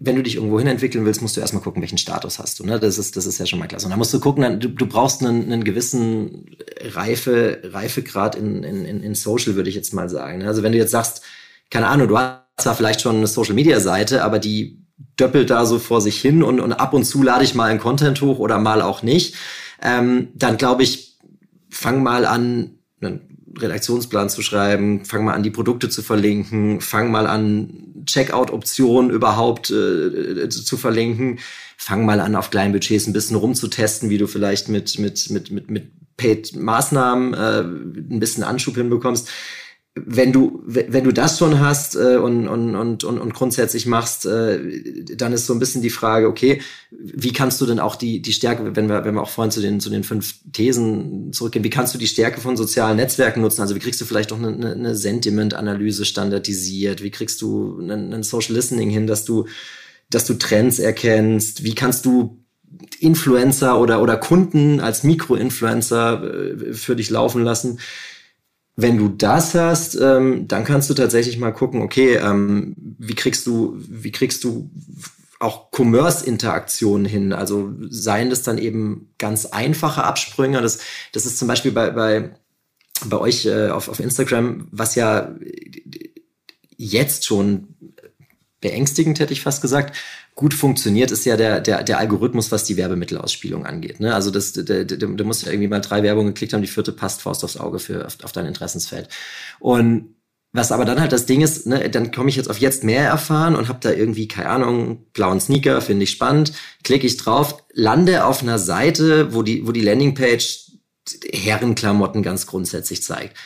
[0.00, 2.64] wenn du dich irgendwo hin entwickeln willst, musst du erstmal gucken, welchen Status hast du.
[2.64, 2.78] Ne?
[2.78, 3.86] Das, ist, das ist ja schon mal klasse.
[3.86, 6.46] Und dann musst du gucken, du, du brauchst einen, einen gewissen
[6.80, 10.38] Reife, Reifegrad in, in, in Social, würde ich jetzt mal sagen.
[10.38, 10.46] Ne?
[10.46, 11.22] Also wenn du jetzt sagst,
[11.70, 14.84] keine Ahnung, du hast zwar vielleicht schon eine Social-Media-Seite, aber die
[15.18, 17.80] döppelt da so vor sich hin und, und ab und zu lade ich mal einen
[17.80, 19.34] Content hoch oder mal auch nicht,
[19.82, 21.18] ähm, dann glaube ich,
[21.70, 27.10] fang mal an, einen Redaktionsplan zu schreiben, fang mal an, die Produkte zu verlinken, fang
[27.10, 31.38] mal an, Checkout-Option überhaupt äh, zu verlinken.
[31.76, 35.50] Fang mal an, auf kleinen Budgets ein bisschen rumzutesten, wie du vielleicht mit, mit, mit,
[35.50, 39.30] mit, mit Paid-Maßnahmen äh, ein bisschen Anschub hinbekommst
[40.06, 44.58] wenn du wenn du das schon hast äh, und, und, und, und, grundsätzlich machst, äh,
[45.16, 48.32] dann ist so ein bisschen die Frage, okay, wie kannst du denn auch die die
[48.32, 51.70] Stärke, wenn wir wenn wir auch vorhin zu den zu den fünf Thesen zurückgehen, wie
[51.70, 53.62] kannst du die Stärke von sozialen Netzwerken nutzen?
[53.62, 57.02] Also wie kriegst du vielleicht auch eine, eine Sentiment-Analyse standardisiert?
[57.02, 59.46] Wie kriegst du einen, einen Social Listening hin, dass du
[60.10, 61.64] dass du Trends erkennst?
[61.64, 62.44] Wie kannst du
[63.00, 67.78] Influencer oder oder Kunden als Mikroinfluencer äh, für dich laufen lassen?
[68.80, 73.44] Wenn du das hast, ähm, dann kannst du tatsächlich mal gucken, okay, ähm, wie kriegst
[73.44, 74.70] du, wie kriegst du
[75.40, 77.32] auch Commerce-Interaktionen hin?
[77.32, 80.62] Also seien das dann eben ganz einfache Absprünge.
[80.62, 80.78] Das,
[81.10, 82.30] das ist zum Beispiel bei, bei,
[83.06, 85.34] bei euch äh, auf, auf Instagram, was ja
[86.76, 87.74] jetzt schon
[88.60, 89.96] beängstigend, hätte ich fast gesagt,
[90.38, 93.98] gut funktioniert, ist ja der, der, der Algorithmus, was die Werbemittelausspielung angeht.
[93.98, 94.14] Ne?
[94.14, 96.92] Also das, der, der, der muss ja irgendwie mal drei Werbungen geklickt haben, die vierte
[96.92, 99.08] passt Faust aufs Auge für auf, auf dein Interessensfeld.
[99.58, 100.14] Und
[100.52, 103.04] was aber dann halt das Ding ist, ne, dann komme ich jetzt auf jetzt mehr
[103.04, 106.52] erfahren und habe da irgendwie, keine Ahnung, blauen Sneaker, finde ich spannend,
[106.84, 110.70] klicke ich drauf, lande auf einer Seite, wo die, wo die Landingpage
[111.32, 113.36] Herrenklamotten ganz grundsätzlich zeigt.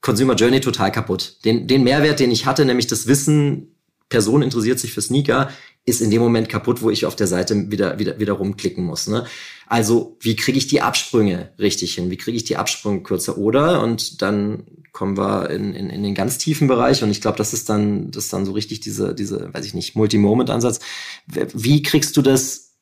[0.00, 1.36] Consumer Journey total kaputt.
[1.44, 3.68] Den, den Mehrwert, den ich hatte, nämlich das Wissen,
[4.12, 5.50] Person interessiert sich für Sneaker,
[5.84, 9.08] ist in dem Moment kaputt, wo ich auf der Seite wieder, wieder, wieder rumklicken muss.
[9.08, 9.26] Ne?
[9.66, 12.10] Also, wie kriege ich die Absprünge richtig hin?
[12.10, 13.36] Wie kriege ich die Absprünge kürzer?
[13.36, 17.38] Oder, und dann kommen wir in, in, in den ganz tiefen Bereich, und ich glaube,
[17.38, 20.80] das ist dann, das ist dann so richtig diese, diese, weiß ich nicht, Multi-Moment-Ansatz.
[21.26, 22.74] Wie kriegst du das,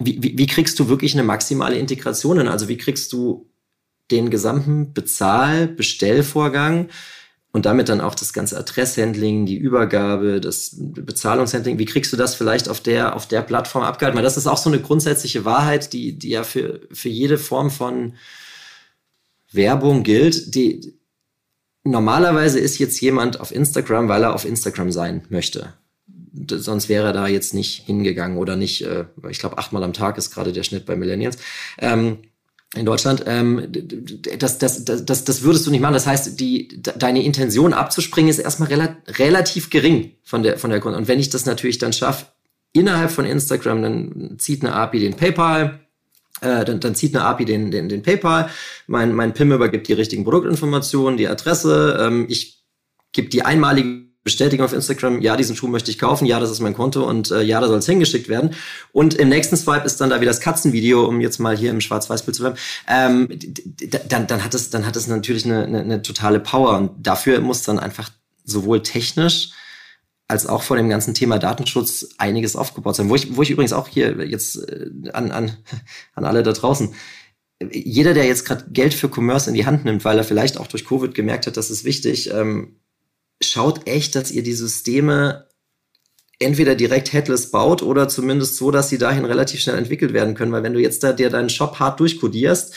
[0.00, 2.48] wie, wie, wie kriegst du wirklich eine maximale Integration hin?
[2.48, 3.48] Also, wie kriegst du
[4.10, 6.88] den gesamten Bezahl-, Bestellvorgang
[7.54, 11.78] und damit dann auch das ganze Adresshandling, die Übergabe, das Bezahlungshandling.
[11.78, 14.16] Wie kriegst du das vielleicht auf der, auf der Plattform abgehalten?
[14.16, 17.70] Weil das ist auch so eine grundsätzliche Wahrheit, die, die ja für, für jede Form
[17.70, 18.14] von
[19.52, 20.56] Werbung gilt.
[20.56, 20.98] Die,
[21.84, 25.74] normalerweise ist jetzt jemand auf Instagram, weil er auf Instagram sein möchte.
[26.48, 30.18] Sonst wäre er da jetzt nicht hingegangen oder nicht, äh, ich glaube, achtmal am Tag
[30.18, 31.38] ist gerade der Schnitt bei Millennials.
[31.78, 32.18] Ähm,
[32.74, 33.68] in Deutschland, ähm,
[34.38, 35.94] das, das, das, das, würdest du nicht machen.
[35.94, 40.80] Das heißt, die, deine Intention abzuspringen ist erstmal rela relativ gering von der, von der
[40.80, 40.98] Kunde.
[40.98, 42.26] Und wenn ich das natürlich dann schaffe,
[42.72, 45.80] innerhalb von Instagram, dann zieht eine API den PayPal,
[46.40, 48.50] äh, dann, dann zieht eine API den, den, den PayPal,
[48.86, 52.64] mein, mein PIM übergibt die richtigen Produktinformationen, die Adresse, ähm, ich
[53.12, 56.60] gebe die einmalige Bestätigung auf Instagram, ja, diesen Schuh möchte ich kaufen, ja, das ist
[56.60, 58.54] mein Konto und äh, ja, da soll es hingeschickt werden.
[58.90, 61.82] Und im nächsten Swipe ist dann da wieder das Katzenvideo, um jetzt mal hier im
[61.82, 62.56] Schwarz-Weiß-Bild zu bleiben.
[62.88, 63.28] Ähm,
[64.08, 67.40] dann, dann, hat es, dann hat es natürlich eine, eine, eine totale Power und dafür
[67.40, 68.10] muss dann einfach
[68.44, 69.50] sowohl technisch
[70.26, 73.10] als auch vor dem ganzen Thema Datenschutz einiges aufgebaut sein.
[73.10, 75.52] Wo ich, wo ich übrigens auch hier jetzt äh, an, an,
[76.14, 76.94] an alle da draußen
[77.70, 80.66] jeder, der jetzt gerade Geld für Commerce in die Hand nimmt, weil er vielleicht auch
[80.66, 82.76] durch Covid gemerkt hat, das ist wichtig, ähm,
[83.44, 85.48] schaut echt, dass ihr die Systeme
[86.38, 90.52] entweder direkt headless baut oder zumindest so, dass sie dahin relativ schnell entwickelt werden können.
[90.52, 92.74] Weil wenn du jetzt da dir deinen Shop hart durchkodierst,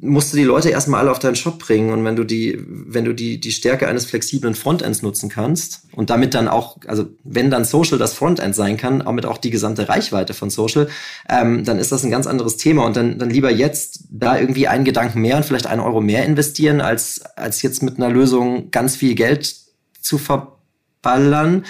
[0.00, 1.92] musst du die Leute erstmal alle auf deinen Shop bringen.
[1.92, 6.10] Und wenn du die, wenn du die, die Stärke eines flexiblen Frontends nutzen kannst und
[6.10, 9.50] damit dann auch, also wenn dann Social das Frontend sein kann, auch mit auch die
[9.50, 10.88] gesamte Reichweite von Social,
[11.28, 12.84] ähm, dann ist das ein ganz anderes Thema.
[12.84, 16.24] Und dann, dann lieber jetzt da irgendwie einen Gedanken mehr und vielleicht einen Euro mehr
[16.24, 19.54] investieren, als, als jetzt mit einer Lösung ganz viel Geld
[20.00, 21.64] zu verballern,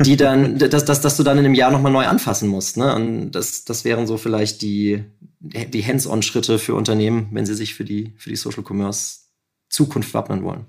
[0.00, 2.76] die dann, dass, dass, dass du dann in einem Jahr nochmal neu anfassen musst.
[2.76, 2.94] Ne?
[2.94, 5.04] Und das, das wären so vielleicht die,
[5.42, 9.22] die Hands-on-Schritte für Unternehmen, wenn sie sich für die, für die Social Commerce
[9.68, 10.66] Zukunft wappnen wollen.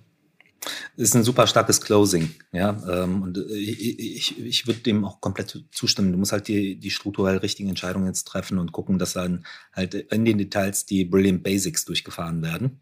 [0.95, 2.81] Das ist ein super starkes Closing, ja.
[2.89, 6.13] Ähm, und äh, ich, ich, würde dem auch komplett zustimmen.
[6.13, 9.93] Du musst halt die, die strukturell richtigen Entscheidungen jetzt treffen und gucken, dass dann halt
[9.93, 12.79] in den Details die Brilliant Basics durchgefahren werden.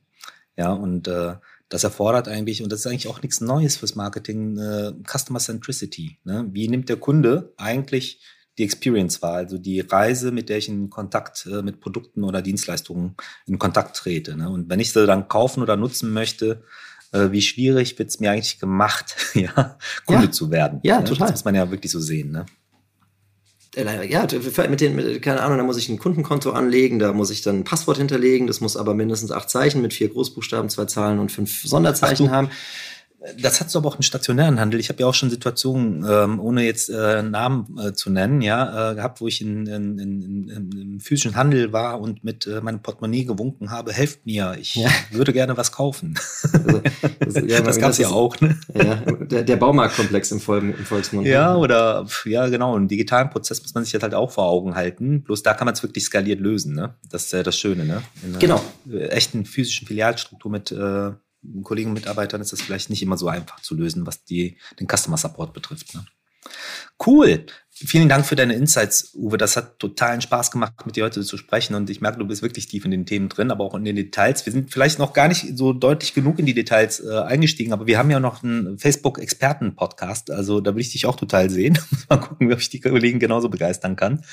[0.57, 1.35] Ja, und äh,
[1.69, 6.19] das erfordert eigentlich, und das ist eigentlich auch nichts Neues fürs Marketing, äh, Customer Centricity.
[6.23, 6.47] Ne?
[6.51, 8.19] Wie nimmt der Kunde eigentlich
[8.57, 12.41] die Experience wahr, also die Reise, mit der ich in Kontakt äh, mit Produkten oder
[12.41, 14.35] Dienstleistungen in Kontakt trete.
[14.35, 14.49] Ne?
[14.49, 16.63] Und wenn ich sie dann kaufen oder nutzen möchte,
[17.11, 20.31] äh, wie schwierig wird es mir eigentlich gemacht, ja, Kunde ja.
[20.31, 20.79] zu werden.
[20.83, 21.05] Ja, ne?
[21.05, 21.27] total.
[21.27, 22.31] Das muss man ja wirklich so sehen.
[22.31, 22.45] Ne?
[23.75, 24.27] Äh, ja,
[24.69, 27.59] mit den, mit, keine Ahnung, da muss ich ein Kundenkonto anlegen, da muss ich dann
[27.59, 31.31] ein Passwort hinterlegen, das muss aber mindestens acht Zeichen mit vier Großbuchstaben, zwei Zahlen und
[31.31, 32.49] fünf Sonderzeichen haben.
[33.39, 34.79] Das hast du aber auch im stationären Handel.
[34.79, 38.91] Ich habe ja auch schon Situationen, ähm, ohne jetzt äh, Namen äh, zu nennen, ja,
[38.91, 42.61] äh, gehabt, wo ich in, in, in, in, im physischen Handel war und mit äh,
[42.61, 44.89] meinem Portemonnaie gewunken habe, helft mir, ich ja.
[45.11, 46.15] würde gerne was kaufen.
[46.51, 46.81] Also,
[47.19, 48.59] also, ja, das gab es ja auch, ne?
[48.73, 51.27] Ja, der, der Baumarktkomplex im, Vol im Volksmund.
[51.27, 52.75] Ja, oder ja, genau.
[52.75, 55.21] Einen digitalen Prozess muss man sich halt auch vor Augen halten.
[55.21, 56.95] Bloß da kann man es wirklich skaliert lösen, ne?
[57.11, 58.01] Das ist ja das Schöne, ne?
[58.23, 58.61] In genau.
[58.89, 61.11] echten physischen Filialstruktur mit äh,
[61.63, 64.87] Kollegen und Mitarbeitern ist das vielleicht nicht immer so einfach zu lösen, was die, den
[64.87, 65.93] Customer Support betrifft.
[65.95, 66.05] Ne?
[67.05, 67.45] Cool.
[67.69, 69.37] Vielen Dank für deine Insights, Uwe.
[69.37, 71.73] Das hat totalen Spaß gemacht, mit dir heute zu sprechen.
[71.73, 73.95] Und ich merke, du bist wirklich tief in den Themen drin, aber auch in den
[73.95, 74.45] Details.
[74.45, 77.87] Wir sind vielleicht noch gar nicht so deutlich genug in die Details äh, eingestiegen, aber
[77.87, 80.29] wir haben ja noch einen Facebook-Experten-Podcast.
[80.29, 81.79] Also da will ich dich auch total sehen.
[82.09, 84.23] Mal gucken, ob ich die Kollegen genauso begeistern kann.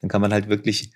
[0.00, 0.92] Dann kann man halt wirklich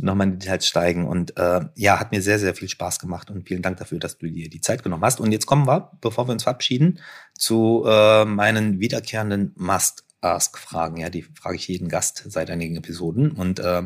[0.00, 1.06] nochmal in die Details steigen.
[1.06, 4.18] Und äh, ja, hat mir sehr, sehr viel Spaß gemacht und vielen Dank dafür, dass
[4.18, 5.20] du dir die Zeit genommen hast.
[5.20, 7.00] Und jetzt kommen wir, bevor wir uns verabschieden,
[7.34, 10.98] zu äh, meinen wiederkehrenden Must-Ask-Fragen.
[10.98, 13.82] Ja, die frage ich jeden Gast seit einigen Episoden und äh,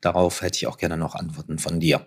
[0.00, 2.06] darauf hätte ich auch gerne noch Antworten von dir.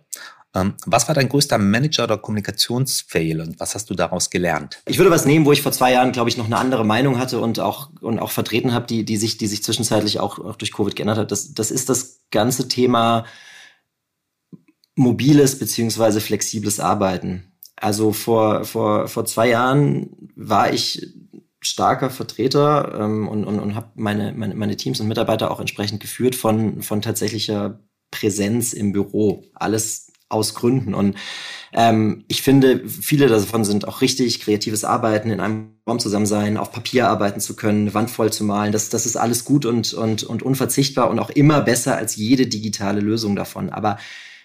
[0.56, 4.82] Ähm, was war dein größter Manager- oder Kommunikationsfail und was hast du daraus gelernt?
[4.88, 7.20] Ich würde was nehmen, wo ich vor zwei Jahren, glaube ich, noch eine andere Meinung
[7.20, 10.56] hatte und auch, und auch vertreten habe, die, die, sich, die sich zwischenzeitlich auch, auch
[10.56, 11.32] durch Covid geändert hat.
[11.32, 13.26] Das, das ist das ganze Thema
[14.96, 17.54] mobiles beziehungsweise flexibles Arbeiten.
[17.76, 21.14] Also vor, vor, vor zwei Jahren war ich
[21.62, 26.00] starker Vertreter ähm, und, und, und habe meine, meine, meine Teams und Mitarbeiter auch entsprechend
[26.02, 27.80] geführt von, von tatsächlicher
[28.12, 29.44] Präsenz im Büro.
[29.54, 30.94] Alles aus Gründen.
[30.94, 31.16] Und
[31.74, 36.58] ähm, ich finde, viele davon sind auch richtig, kreatives Arbeiten, in einem Raum zusammen sein,
[36.58, 38.72] auf Papier arbeiten zu können, eine Wand voll zu malen.
[38.72, 42.48] Das, das ist alles gut und, und, und unverzichtbar und auch immer besser als jede
[42.48, 43.70] digitale Lösung davon.
[43.70, 43.98] Aber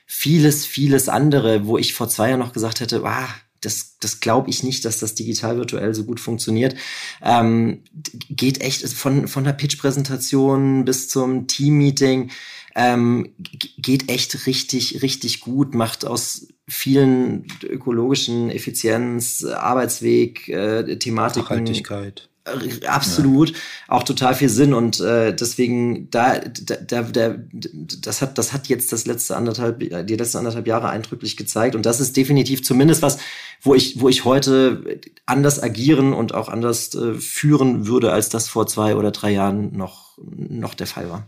[0.06, 3.28] vieles, vieles andere, wo ich vor zwei Jahren noch gesagt hätte, ah,
[3.60, 6.74] das, das glaube ich nicht, dass das digital virtuell so gut funktioniert.
[7.22, 7.82] Ähm,
[8.28, 12.30] geht echt von, von der Pitch-Präsentation bis zum Team-Meeting
[12.74, 13.34] ähm,
[13.78, 21.42] geht echt richtig, richtig gut, macht aus vielen ökologischen Effizienz, Arbeitsweg, äh, Thematiken.
[21.44, 22.28] Nachhaltigkeit.
[22.44, 23.56] Äh, absolut, ja.
[23.88, 28.92] auch total viel Sinn und äh, deswegen da, da, da, das hat, das hat jetzt
[28.92, 33.18] das letzte anderthalb, die letzten anderthalb Jahre eindrücklich gezeigt und das ist definitiv zumindest was,
[33.62, 38.48] wo ich, wo ich heute anders agieren und auch anders äh, führen würde, als das
[38.48, 41.26] vor zwei oder drei Jahren noch, noch der Fall war.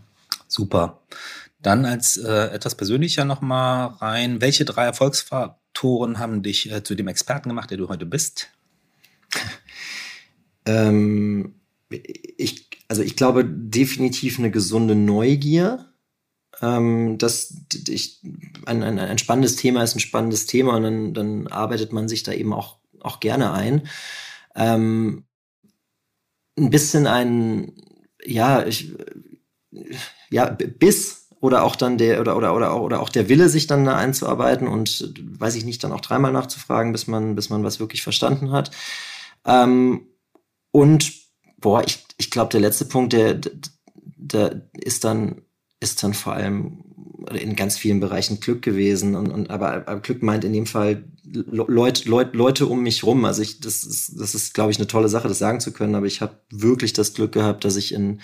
[0.57, 1.03] Super.
[1.61, 4.41] Dann als äh, etwas persönlicher nochmal rein.
[4.41, 8.49] Welche drei Erfolgsfaktoren haben dich äh, zu dem Experten gemacht, der du heute bist?
[10.65, 11.53] ähm,
[11.89, 15.93] ich, also ich glaube definitiv eine gesunde Neugier.
[16.59, 17.53] Ähm, dass
[17.87, 18.19] ich,
[18.65, 22.23] ein, ein, ein spannendes Thema ist ein spannendes Thema und dann, dann arbeitet man sich
[22.23, 23.87] da eben auch, auch gerne ein.
[24.55, 25.25] Ähm,
[26.57, 27.73] ein bisschen ein,
[28.25, 28.91] ja, ich,
[30.29, 33.85] ja, Biss oder auch dann der oder oder oder oder auch der Wille, sich dann
[33.85, 37.79] da einzuarbeiten und weiß ich nicht, dann auch dreimal nachzufragen, bis man bis man was
[37.79, 38.71] wirklich verstanden hat.
[39.45, 40.07] Ähm,
[40.71, 41.13] und
[41.57, 43.39] boah, ich, ich glaube, der letzte Punkt, der,
[44.17, 45.41] der ist dann
[45.79, 46.83] ist dann vor allem
[47.33, 51.03] in ganz vielen Bereichen Glück gewesen und, und aber, aber Glück meint in dem Fall
[51.29, 53.25] Leute Leute Leute um mich rum.
[53.25, 55.95] Also ich das ist das ist glaube ich eine tolle Sache, das sagen zu können.
[55.95, 58.21] Aber ich habe wirklich das Glück gehabt, dass ich in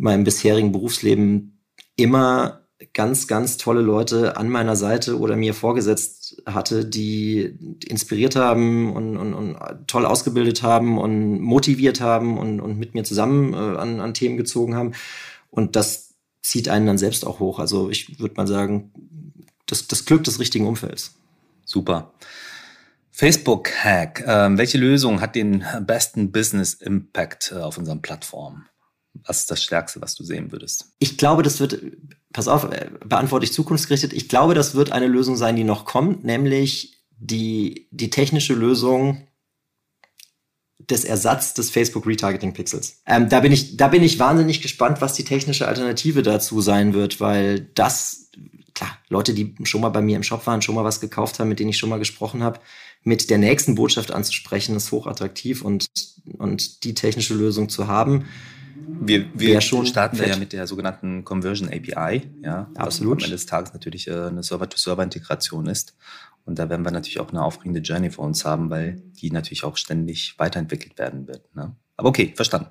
[0.00, 1.60] meinem bisherigen Berufsleben
[1.96, 2.60] immer
[2.94, 9.18] ganz, ganz tolle Leute an meiner Seite oder mir vorgesetzt hatte, die inspiriert haben und,
[9.18, 14.00] und, und toll ausgebildet haben und motiviert haben und, und mit mir zusammen äh, an,
[14.00, 14.92] an Themen gezogen haben.
[15.50, 17.58] Und das zieht einen dann selbst auch hoch.
[17.58, 18.92] Also ich würde mal sagen,
[19.66, 21.14] das, das Glück des richtigen Umfelds.
[21.66, 22.14] Super.
[23.10, 24.24] Facebook-Hack.
[24.26, 28.66] Ähm, welche Lösung hat den besten Business Impact äh, auf unseren Plattformen?
[29.14, 30.92] Was ist das Stärkste, was du sehen würdest?
[30.98, 31.80] Ich glaube, das wird,
[32.32, 34.12] pass auf, äh, beantworte ich zukunftsgerichtet.
[34.12, 39.26] Ich glaube, das wird eine Lösung sein, die noch kommt, nämlich die, die technische Lösung
[40.90, 43.02] des Ersatz des Facebook Retargeting Pixels.
[43.06, 46.94] Ähm, da bin ich, da bin ich wahnsinnig gespannt, was die technische Alternative dazu sein
[46.94, 48.30] wird, weil das,
[48.74, 51.48] klar, Leute, die schon mal bei mir im Shop waren, schon mal was gekauft haben,
[51.48, 52.60] mit denen ich schon mal gesprochen habe,
[53.02, 55.86] mit der nächsten Botschaft anzusprechen, ist hochattraktiv und,
[56.38, 58.26] und die technische Lösung zu haben,
[58.86, 63.18] wir, wir schon starten ja mit der sogenannten Conversion API, ja, absolut.
[63.18, 65.96] Was am Ende des Tages natürlich äh, eine Server-to-Server-Integration ist.
[66.44, 69.64] Und da werden wir natürlich auch eine aufregende Journey für uns haben, weil die natürlich
[69.64, 71.54] auch ständig weiterentwickelt werden wird.
[71.54, 71.74] Ne?
[71.96, 72.70] Aber okay, verstanden.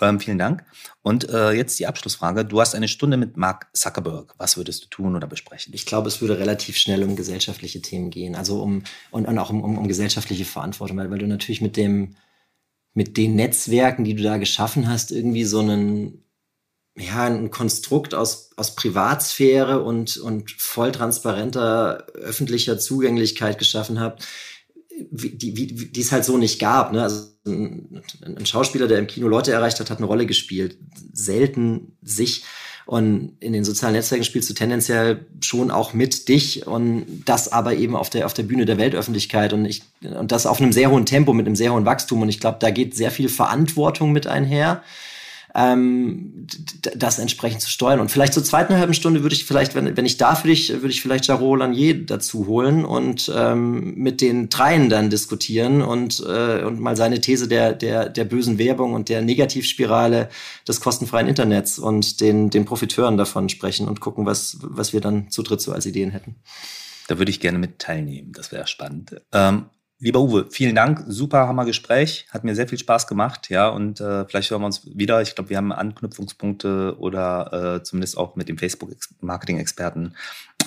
[0.00, 0.64] Ähm, vielen Dank.
[1.02, 2.44] Und äh, jetzt die Abschlussfrage.
[2.44, 4.34] Du hast eine Stunde mit Mark Zuckerberg.
[4.36, 5.72] Was würdest du tun oder besprechen?
[5.74, 8.34] Ich glaube, es würde relativ schnell um gesellschaftliche Themen gehen.
[8.34, 11.78] Also um und, und auch um, um, um gesellschaftliche Verantwortung, weil, weil du natürlich mit
[11.78, 12.14] dem
[12.96, 16.24] mit den Netzwerken, die du da geschaffen hast, irgendwie so einen,
[16.96, 24.26] ja, ein Konstrukt aus, aus Privatsphäre und, und voll transparenter öffentlicher Zugänglichkeit geschaffen habt,
[25.10, 26.92] die, wie, die es halt so nicht gab.
[26.92, 27.02] Ne?
[27.02, 30.78] Also ein, ein Schauspieler, der im Kino Leute erreicht hat, hat eine Rolle gespielt.
[31.12, 32.44] Selten sich.
[32.86, 37.74] Und in den sozialen Netzwerken spielst du tendenziell schon auch mit dich und das aber
[37.74, 40.92] eben auf der, auf der Bühne der Weltöffentlichkeit und ich, und das auf einem sehr
[40.92, 42.22] hohen Tempo, mit einem sehr hohen Wachstum.
[42.22, 44.84] Und ich glaube, da geht sehr viel Verantwortung mit einher
[45.56, 46.46] ähm,
[46.94, 47.98] das entsprechend zu steuern.
[47.98, 50.70] Und vielleicht zur zweiten halben Stunde würde ich vielleicht, wenn, wenn ich da für dich,
[50.70, 56.20] würde ich vielleicht Jarot Lanier dazu holen und ähm, mit den dreien dann diskutieren und,
[56.20, 60.28] äh, und mal seine These der, der, der bösen Werbung und der Negativspirale
[60.68, 65.30] des kostenfreien Internets und den, den Profiteuren davon sprechen und gucken, was, was wir dann
[65.30, 66.36] zu dritt so als Ideen hätten.
[67.08, 68.32] Da würde ich gerne mit teilnehmen.
[68.32, 69.16] Das wäre spannend.
[69.32, 69.66] Ähm,
[69.98, 71.04] Lieber Uwe, vielen Dank.
[71.06, 72.26] Super Hammer Gespräch.
[72.30, 73.48] Hat mir sehr viel Spaß gemacht.
[73.48, 75.22] Ja, und äh, vielleicht hören wir uns wieder.
[75.22, 80.14] Ich glaube, wir haben Anknüpfungspunkte oder äh, zumindest auch mit dem Facebook-Marketing-Experten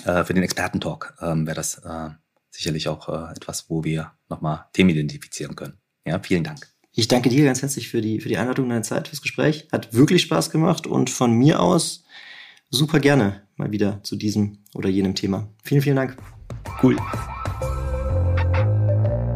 [0.05, 2.09] äh, für den Expertentalk ähm, wäre das äh,
[2.49, 5.77] sicherlich auch äh, etwas, wo wir nochmal Themen identifizieren können.
[6.05, 6.67] Ja, vielen Dank.
[6.91, 9.67] Ich danke dir ganz herzlich für die, für die Einladung, deine Zeit, fürs Gespräch.
[9.71, 12.03] Hat wirklich Spaß gemacht und von mir aus
[12.69, 15.47] super gerne mal wieder zu diesem oder jenem Thema.
[15.63, 16.17] Vielen, vielen Dank.
[16.81, 16.97] Cool.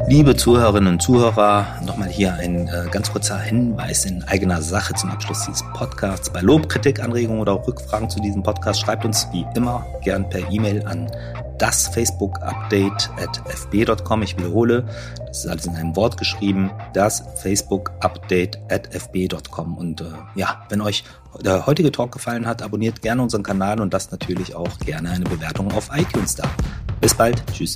[0.07, 5.09] Liebe Zuhörerinnen und Zuhörer, nochmal hier ein äh, ganz kurzer Hinweis in eigener Sache zum
[5.09, 6.29] Abschluss dieses Podcasts.
[6.29, 10.29] Bei Lob, Kritik, Anregungen oder auch Rückfragen zu diesem Podcast schreibt uns wie immer gern
[10.29, 11.09] per E-Mail an
[11.57, 14.21] das Facebook Update at fb.com.
[14.23, 14.83] Ich wiederhole,
[15.25, 19.77] das ist alles in einem Wort geschrieben, das Facebook Update at fb.com.
[19.77, 21.05] Und äh, ja, wenn euch
[21.41, 25.25] der heutige Talk gefallen hat, abonniert gerne unseren Kanal und lasst natürlich auch gerne eine
[25.25, 26.43] Bewertung auf iTunes da.
[26.99, 27.41] Bis bald.
[27.53, 27.75] Tschüss.